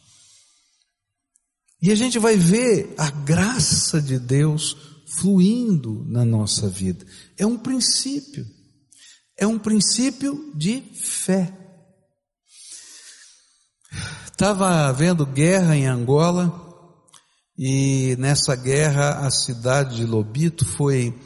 E 1.82 1.90
a 1.90 1.94
gente 1.96 2.18
vai 2.18 2.36
ver 2.36 2.94
a 2.96 3.10
graça 3.10 4.00
de 4.00 4.16
Deus 4.16 4.76
fluindo 5.10 6.04
na 6.06 6.24
nossa 6.24 6.68
vida. 6.68 7.04
É 7.36 7.44
um 7.44 7.58
princípio. 7.58 8.46
É 9.36 9.46
um 9.46 9.58
princípio 9.58 10.52
de 10.54 10.82
fé. 10.94 11.52
Estava 14.30 14.88
havendo 14.88 15.26
guerra 15.26 15.76
em 15.76 15.86
Angola 15.86 16.68
e 17.58 18.16
nessa 18.18 18.54
guerra 18.54 19.26
a 19.26 19.30
cidade 19.30 19.96
de 19.96 20.06
Lobito 20.06 20.64
foi, 20.64 21.18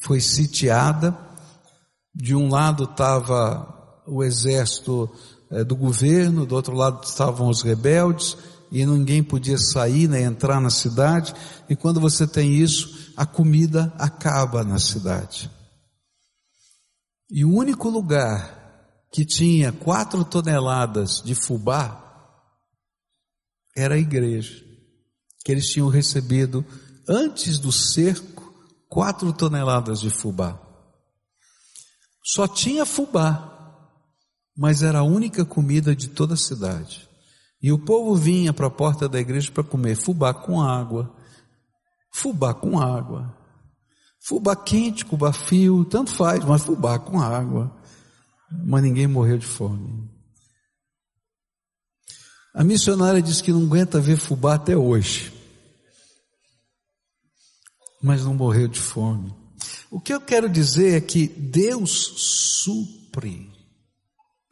foi 0.00 0.20
sitiada. 0.20 1.16
De 2.14 2.34
um 2.34 2.48
lado 2.48 2.84
estava 2.84 4.02
o 4.06 4.22
exército 4.22 5.10
eh, 5.50 5.64
do 5.64 5.74
governo, 5.74 6.46
do 6.46 6.54
outro 6.54 6.74
lado 6.74 7.04
estavam 7.04 7.48
os 7.48 7.62
rebeldes 7.62 8.36
e 8.72 8.86
ninguém 8.86 9.22
podia 9.22 9.58
sair 9.58 10.08
nem 10.08 10.24
entrar 10.24 10.58
na 10.58 10.70
cidade, 10.70 11.34
e 11.68 11.76
quando 11.76 12.00
você 12.00 12.26
tem 12.26 12.54
isso, 12.54 13.01
a 13.16 13.26
comida 13.26 13.92
acaba 13.98 14.64
na 14.64 14.78
cidade. 14.78 15.50
E 17.30 17.44
o 17.44 17.54
único 17.54 17.88
lugar 17.88 18.60
que 19.10 19.24
tinha 19.24 19.72
quatro 19.72 20.24
toneladas 20.24 21.22
de 21.22 21.34
fubá 21.34 21.98
era 23.76 23.94
a 23.94 23.98
igreja, 23.98 24.62
que 25.44 25.52
eles 25.52 25.68
tinham 25.68 25.88
recebido 25.88 26.64
antes 27.08 27.58
do 27.58 27.72
cerco 27.72 28.52
quatro 28.88 29.32
toneladas 29.32 30.00
de 30.00 30.10
fubá. 30.10 30.60
Só 32.24 32.46
tinha 32.46 32.84
fubá, 32.84 33.50
mas 34.56 34.82
era 34.82 35.00
a 35.00 35.04
única 35.04 35.44
comida 35.44 35.96
de 35.96 36.08
toda 36.08 36.34
a 36.34 36.36
cidade. 36.36 37.08
E 37.62 37.72
o 37.72 37.78
povo 37.78 38.14
vinha 38.14 38.52
para 38.52 38.66
a 38.66 38.70
porta 38.70 39.08
da 39.08 39.20
igreja 39.20 39.50
para 39.50 39.64
comer 39.64 39.96
fubá 39.96 40.34
com 40.34 40.60
água, 40.60 41.14
fubá 42.12 42.52
com 42.54 42.78
água, 42.78 43.34
fubá 44.20 44.54
quente, 44.54 45.04
fubá 45.04 45.32
frio, 45.32 45.84
tanto 45.84 46.10
faz, 46.10 46.44
mas 46.44 46.62
fubá 46.62 46.98
com 46.98 47.20
água. 47.20 47.74
Mas 48.64 48.82
ninguém 48.82 49.06
morreu 49.06 49.38
de 49.38 49.46
fome. 49.46 50.10
A 52.54 52.62
missionária 52.62 53.22
disse 53.22 53.42
que 53.42 53.50
não 53.50 53.62
aguenta 53.62 53.98
ver 53.98 54.18
fubá 54.18 54.54
até 54.54 54.76
hoje. 54.76 55.32
Mas 58.02 58.24
não 58.24 58.34
morreu 58.34 58.68
de 58.68 58.78
fome. 58.78 59.34
O 59.90 60.00
que 60.00 60.12
eu 60.12 60.20
quero 60.20 60.50
dizer 60.50 60.96
é 60.96 61.00
que 61.00 61.26
Deus 61.26 62.60
supre 62.62 63.50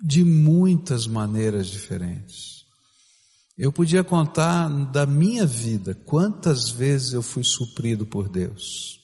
de 0.03 0.25
muitas 0.25 1.07
maneiras 1.07 1.67
diferentes. 1.67 2.60
Eu 3.63 3.71
podia 3.71 4.03
contar 4.03 4.71
da 4.87 5.05
minha 5.05 5.45
vida 5.45 5.95
quantas 6.07 6.71
vezes 6.71 7.13
eu 7.13 7.21
fui 7.21 7.45
suprido 7.45 8.07
por 8.07 8.27
Deus. 8.27 8.99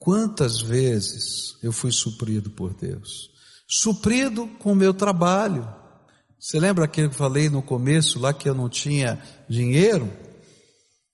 Quantas 0.00 0.60
vezes 0.60 1.56
eu 1.62 1.70
fui 1.70 1.92
suprido 1.92 2.50
por 2.50 2.74
Deus? 2.74 3.30
Suprido 3.68 4.48
com 4.58 4.72
o 4.72 4.74
meu 4.74 4.92
trabalho. 4.92 5.72
Você 6.40 6.58
lembra 6.58 6.86
aquele 6.86 7.08
que 7.08 7.14
eu 7.14 7.18
falei 7.18 7.48
no 7.48 7.62
começo 7.62 8.18
lá 8.18 8.34
que 8.34 8.48
eu 8.48 8.54
não 8.54 8.68
tinha 8.68 9.22
dinheiro? 9.48 10.12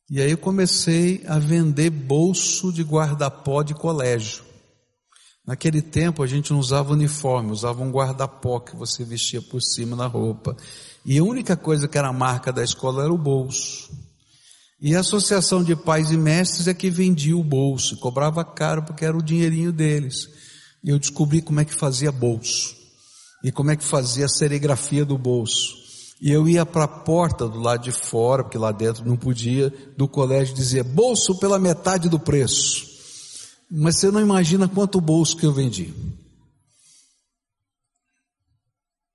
E 0.09 0.23
aí 0.23 0.31
eu 0.31 0.39
comecei 0.39 1.23
a 1.27 1.39
vender 1.39 1.91
bolso 1.91 2.73
de 2.73 2.83
guarda-pó 2.83 3.63
de 3.63 3.75
colégio. 3.75 4.43
Naquele 5.47 5.83
tempo 5.83 6.23
a 6.23 6.27
gente 6.27 6.51
não 6.51 6.61
usava 6.61 6.95
uniforme, 6.95 7.53
usava 7.53 7.83
um 7.83 7.91
guarda-pó 7.91 8.59
que 8.59 8.75
você 8.75 9.05
vestia 9.05 9.43
por 9.43 9.61
cima 9.61 9.95
na 9.95 10.07
roupa. 10.07 10.57
E 11.05 11.19
a 11.19 11.23
única 11.23 11.57
coisa 11.57 11.87
que 11.87 11.99
era 11.99 12.13
marca 12.13 12.53
da 12.53 12.65
escola 12.65 13.05
era 13.05 13.13
o 13.13 13.19
bolso. 13.19 13.91
E 14.81 14.95
a 14.97 15.01
associação 15.01 15.63
de 15.63 15.77
pais 15.77 16.11
e 16.11 16.17
mestres 16.17 16.67
é 16.67 16.75
que 16.75 16.91
vendia 16.91 17.37
o 17.37 17.45
bolso, 17.45 17.97
cobrava 17.99 18.45
caro 18.45 18.83
porque 18.83 19.05
era 19.05 19.17
o 19.17 19.23
dinheirinho 19.23 19.73
deles. 19.73 20.29
E 20.83 20.91
eu 20.91 20.99
descobri 20.99 21.41
como 21.41 21.61
é 21.61 21.65
que 21.65 21.75
fazia 21.75 22.11
bolso. 22.11 22.77
E 23.43 23.53
como 23.53 23.71
é 23.71 23.77
que 23.77 23.85
fazia 23.85 24.27
a 24.27 24.29
serigrafia 24.29 25.05
do 25.05 25.19
bolso. 25.19 25.75
E 26.21 26.31
eu 26.31 26.49
ia 26.49 26.65
para 26.65 26.85
a 26.85 26.89
porta 26.89 27.47
do 27.47 27.59
lado 27.59 27.83
de 27.83 27.93
fora, 27.93 28.43
porque 28.43 28.57
lá 28.57 28.73
dentro 28.73 29.05
não 29.05 29.17
podia, 29.17 29.73
do 29.97 30.09
colégio 30.09 30.55
dizia 30.55 30.83
bolso 30.83 31.39
pela 31.39 31.59
metade 31.59 32.09
do 32.09 32.19
preço. 32.19 32.87
Mas 33.71 33.99
você 33.99 34.11
não 34.11 34.21
imagina 34.21 34.69
quanto 34.69 35.01
bolso 35.01 35.37
que 35.37 35.45
eu 35.45 35.53
vendi. 35.53 35.93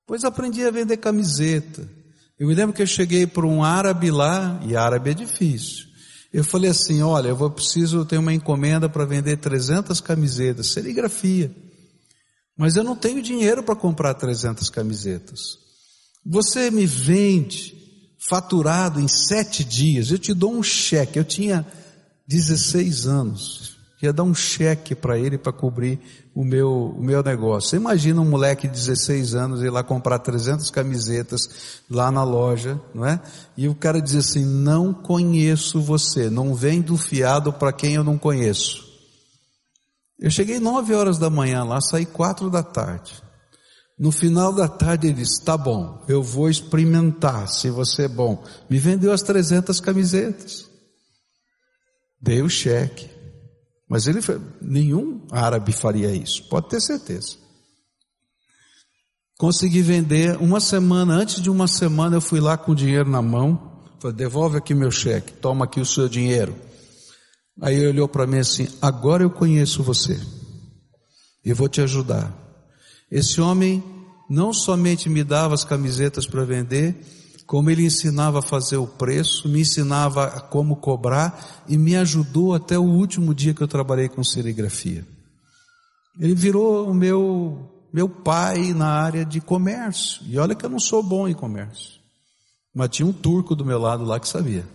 Pois 0.10 0.24
aprendi 0.24 0.66
a 0.66 0.72
vender 0.72 0.98
camiseta. 0.98 1.88
Eu 2.40 2.48
me 2.48 2.56
lembro 2.56 2.76
que 2.76 2.82
eu 2.82 2.88
cheguei 2.88 3.28
para 3.28 3.46
um 3.46 3.64
árabe 3.64 4.10
lá, 4.10 4.60
e 4.66 4.76
árabe 4.76 5.12
é 5.12 5.14
difícil. 5.14 5.86
Eu 6.34 6.44
falei 6.44 6.72
assim, 6.72 7.04
olha, 7.04 7.28
eu 7.28 7.36
vou 7.36 7.52
preciso 7.52 8.04
ter 8.04 8.18
uma 8.18 8.34
encomenda 8.34 8.90
para 8.90 9.06
vender 9.06 9.38
300 9.38 10.02
camisetas, 10.02 10.72
serigrafia. 10.72 11.56
Mas 12.58 12.76
eu 12.76 12.84
não 12.84 12.96
tenho 12.96 13.22
dinheiro 13.22 13.62
para 13.62 13.76
comprar 13.76 14.16
300 14.16 14.68
camisetas. 14.72 15.60
Você 16.26 16.72
me 16.72 16.88
vende 16.88 17.76
faturado 18.18 19.00
em 19.00 19.08
sete 19.08 19.64
dias, 19.64 20.10
eu 20.10 20.18
te 20.18 20.34
dou 20.34 20.52
um 20.52 20.64
cheque. 20.64 21.20
Eu 21.20 21.24
tinha 21.24 21.64
16 22.28 23.06
anos 23.06 23.79
ia 24.02 24.14
dar 24.14 24.24
um 24.24 24.34
cheque 24.34 24.96
para 24.96 25.18
ele 25.18 25.38
para 25.38 25.52
cobrir 25.52 26.00
o 26.34 26.44
meu, 26.44 26.96
o 26.98 27.04
meu 27.04 27.22
negócio. 27.22 27.70
Você 27.70 27.76
imagina 27.76 28.22
um 28.22 28.30
moleque 28.30 28.68
de 28.68 28.74
16 28.74 29.36
anos 29.36 29.62
ir 29.62 29.70
lá 29.70 29.84
comprar 29.84 30.20
300 30.20 30.72
camisetas 30.72 31.82
lá 31.90 32.10
na 32.10 32.24
loja, 32.24 32.80
não 32.94 33.06
é? 33.06 33.22
E 33.58 33.68
o 33.68 33.76
cara 33.76 34.02
diz 34.02 34.16
assim, 34.16 34.46
não 34.46 34.94
conheço 34.94 35.82
você, 35.82 36.30
não 36.30 36.56
vem 36.56 36.82
do 36.82 36.98
fiado 36.98 37.52
para 37.52 37.74
quem 37.74 37.96
eu 37.96 38.04
não 38.04 38.18
conheço. 38.18 38.88
Eu 40.18 40.32
cheguei 40.32 40.60
nove 40.60 40.94
horas 40.94 41.18
da 41.18 41.30
manhã 41.30 41.64
lá, 41.64 41.82
saí 41.82 42.06
quatro 42.06 42.50
da 42.50 42.64
tarde. 42.64 43.22
No 43.98 44.14
final 44.14 44.54
da 44.54 44.68
tarde 44.68 45.08
ele 45.08 45.18
disse, 45.18 45.44
tá 45.44 45.58
bom, 45.58 46.02
eu 46.08 46.24
vou 46.24 46.50
experimentar 46.50 47.50
se 47.50 47.70
você 47.70 48.04
é 48.04 48.08
bom. 48.08 48.42
Me 48.70 48.78
vendeu 48.78 49.12
as 49.12 49.22
300 49.22 49.82
camisetas. 49.82 50.70
Dei 52.22 52.42
o 52.42 52.50
cheque. 52.50 53.19
Mas 53.90 54.06
ele, 54.06 54.20
nenhum 54.62 55.26
árabe 55.32 55.72
faria 55.72 56.14
isso, 56.14 56.48
pode 56.48 56.70
ter 56.70 56.80
certeza. 56.80 57.38
Consegui 59.36 59.82
vender 59.82 60.38
uma 60.38 60.60
semana, 60.60 61.16
antes 61.16 61.42
de 61.42 61.50
uma 61.50 61.68
semana 61.68 62.18
eu 62.18 62.22
fui 62.22 62.40
lá 62.40 62.56
com 62.56 62.74
o 62.74 62.76
dinheiro 62.76 63.10
na 63.10 63.22
mão, 63.22 63.82
falei, 64.00 64.16
devolve 64.16 64.58
aqui 64.58 64.76
meu 64.76 64.92
cheque, 64.92 65.34
toma 65.34 65.66
aqui 65.66 65.80
o 65.80 65.86
seu 65.86 66.08
dinheiro. 66.08 66.56
Aí 67.62 67.76
ele 67.76 67.88
olhou 67.88 68.08
para 68.08 68.28
mim 68.28 68.38
assim, 68.38 68.68
agora 68.82 69.24
eu 69.24 69.30
conheço 69.30 69.82
você, 69.82 70.20
e 71.44 71.52
vou 71.52 71.68
te 71.68 71.82
ajudar. 71.82 72.32
Esse 73.10 73.42
homem 73.42 73.84
não 74.30 74.54
somente 74.54 75.10
me 75.10 75.24
dava 75.24 75.56
as 75.56 75.64
camisetas 75.64 76.28
para 76.28 76.46
vender, 76.46 76.96
como 77.50 77.72
ele 77.72 77.84
ensinava 77.84 78.38
a 78.40 78.44
fazer 78.44 78.78
o 78.78 78.86
preço, 78.86 79.50
me 79.50 79.62
ensinava 79.62 80.40
como 80.40 80.76
cobrar 80.76 81.64
e 81.68 81.80
me 81.80 81.96
ajudou 81.96 82.54
até 82.54 82.78
o 82.78 82.84
último 82.84 83.34
dia 83.34 83.56
que 83.56 83.64
eu 83.64 83.68
trabalhei 83.68 84.08
com 84.08 84.24
serigrafia. 84.24 85.04
Ele 86.20 86.36
virou 86.36 86.88
o 86.88 86.94
meu, 86.94 87.68
meu 87.92 88.08
pai 88.08 88.72
na 88.72 88.90
área 88.90 89.26
de 89.26 89.42
comércio. 89.42 90.22
E 90.28 90.38
olha 90.38 90.54
que 90.54 90.64
eu 90.64 90.70
não 90.70 90.80
sou 90.80 91.02
bom 91.02 91.28
em 91.28 91.34
comércio. 91.34 92.00
Mas 92.72 92.90
tinha 92.90 93.08
um 93.08 93.12
turco 93.12 93.56
do 93.56 93.66
meu 93.66 93.80
lado 93.80 94.04
lá 94.04 94.20
que 94.20 94.30
sabia. 94.30 94.70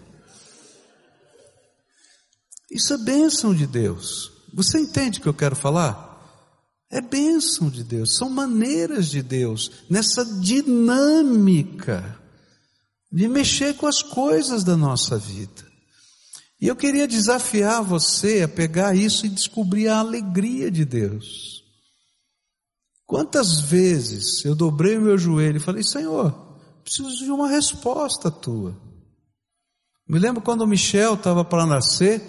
Isso 2.69 2.93
é 2.93 2.99
bênção 2.99 3.55
de 3.55 3.69
Deus. 3.69 4.33
Você 4.53 4.81
entende 4.81 5.21
o 5.21 5.23
que 5.23 5.29
eu 5.29 5.35
quero 5.35 5.55
falar? 5.55 6.11
É 6.91 7.01
bênção 7.01 7.71
de 7.71 7.85
Deus, 7.85 8.17
são 8.17 8.29
maneiras 8.29 9.07
de 9.07 9.23
Deus, 9.23 9.71
nessa 9.89 10.25
dinâmica 10.41 12.24
de 13.15 13.29
mexer 13.29 13.75
com 13.75 13.87
as 13.87 14.03
coisas 14.03 14.65
da 14.65 14.77
nossa 14.77 15.17
vida. 15.17 15.65
E 16.61 16.67
eu 16.67 16.75
queria 16.75 17.07
desafiar 17.07 17.81
você 17.81 18.43
a 18.43 18.49
pegar 18.49 18.97
isso 18.97 19.25
e 19.25 19.29
descobrir 19.29 19.87
a 19.87 20.01
alegria 20.01 20.69
de 20.69 20.85
Deus. 20.85 21.63
Quantas 23.07 23.61
vezes 23.61 24.45
eu 24.45 24.57
dobrei 24.57 24.99
o 24.99 25.01
meu 25.01 25.17
joelho 25.17 25.59
e 25.59 25.61
falei, 25.61 25.85
Senhor, 25.85 26.33
preciso 26.83 27.25
de 27.25 27.31
uma 27.31 27.49
resposta 27.49 28.33
tua. 28.33 28.77
Me 30.09 30.19
lembro 30.19 30.43
quando 30.43 30.63
o 30.63 30.67
Michel 30.67 31.15
estava 31.15 31.45
para 31.45 31.65
nascer, 31.65 32.21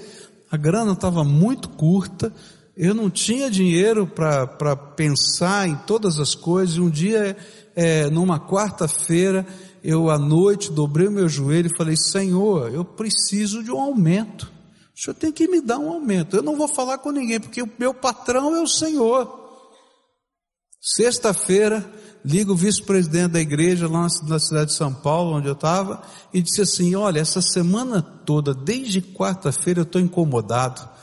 a 0.51 0.57
grana 0.57 0.93
estava 0.93 1.23
muito 1.23 1.69
curta, 1.69 2.31
eu 2.77 2.93
não 2.93 3.09
tinha 3.09 3.49
dinheiro 3.49 4.05
para 4.05 4.75
pensar 4.75 5.67
em 5.67 5.75
todas 5.87 6.19
as 6.19 6.35
coisas. 6.35 6.77
Um 6.77 6.89
dia, 6.89 7.35
é, 7.73 8.09
numa 8.09 8.39
quarta-feira, 8.39 9.47
eu 9.85 10.09
à 10.09 10.17
noite 10.17 10.71
dobrei 10.71 11.07
o 11.07 11.11
meu 11.11 11.29
joelho 11.29 11.69
e 11.71 11.77
falei: 11.77 11.95
Senhor, 11.95 12.73
eu 12.73 12.83
preciso 12.83 13.63
de 13.63 13.71
um 13.71 13.79
aumento. 13.79 14.51
O 14.95 14.99
senhor 14.99 15.13
tem 15.13 15.31
que 15.31 15.47
me 15.47 15.61
dar 15.61 15.77
um 15.77 15.91
aumento. 15.91 16.35
Eu 16.35 16.41
não 16.41 16.57
vou 16.57 16.67
falar 16.67 16.97
com 16.97 17.11
ninguém, 17.11 17.39
porque 17.39 17.61
o 17.61 17.69
meu 17.77 17.93
patrão 17.93 18.55
é 18.55 18.61
o 18.61 18.67
Senhor. 18.67 19.43
Sexta-feira, 20.81 21.87
ligo 22.23 22.53
o 22.53 22.55
vice-presidente 22.55 23.33
da 23.33 23.39
igreja 23.39 23.87
lá 23.87 24.07
na 24.27 24.39
cidade 24.39 24.71
de 24.71 24.77
São 24.77 24.93
Paulo, 24.93 25.35
onde 25.35 25.47
eu 25.47 25.53
estava, 25.53 26.01
e 26.33 26.41
disse 26.41 26.61
assim: 26.61 26.95
Olha, 26.95 27.19
essa 27.19 27.41
semana 27.41 28.01
toda, 28.01 28.55
desde 28.55 29.01
quarta-feira, 29.01 29.81
eu 29.81 29.83
estou 29.83 30.01
incomodado 30.01 30.94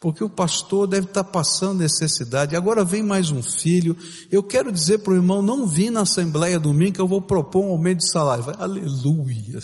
porque 0.00 0.24
o 0.24 0.30
pastor 0.30 0.86
deve 0.88 1.06
estar 1.08 1.24
passando 1.24 1.80
necessidade. 1.80 2.56
Agora 2.56 2.82
vem 2.82 3.02
mais 3.02 3.30
um 3.30 3.42
filho. 3.42 3.94
Eu 4.30 4.42
quero 4.42 4.72
dizer 4.72 5.00
para 5.00 5.12
o 5.12 5.16
irmão, 5.16 5.42
não 5.42 5.66
vim 5.66 5.90
na 5.90 6.00
Assembleia 6.00 6.58
domingo 6.58 6.94
que 6.94 7.00
eu 7.00 7.06
vou 7.06 7.20
propor 7.20 7.66
um 7.66 7.70
aumento 7.72 7.98
de 7.98 8.10
salário. 8.10 8.42
Vai, 8.42 8.54
aleluia. 8.58 9.60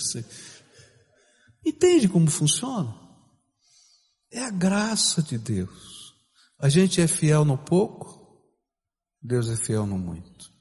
Entende 1.64 2.07
como 2.07 2.30
funciona? 2.30 2.95
É 4.30 4.45
a 4.45 4.51
graça 4.51 5.22
de 5.22 5.39
Deus. 5.39 6.14
A 6.61 6.68
gente 6.68 7.01
é 7.01 7.07
fiel 7.07 7.45
no 7.45 7.57
pouco, 7.57 8.39
Deus 9.22 9.49
é 9.49 9.57
fiel 9.57 9.87
no 9.87 9.99
muito. 9.99 10.55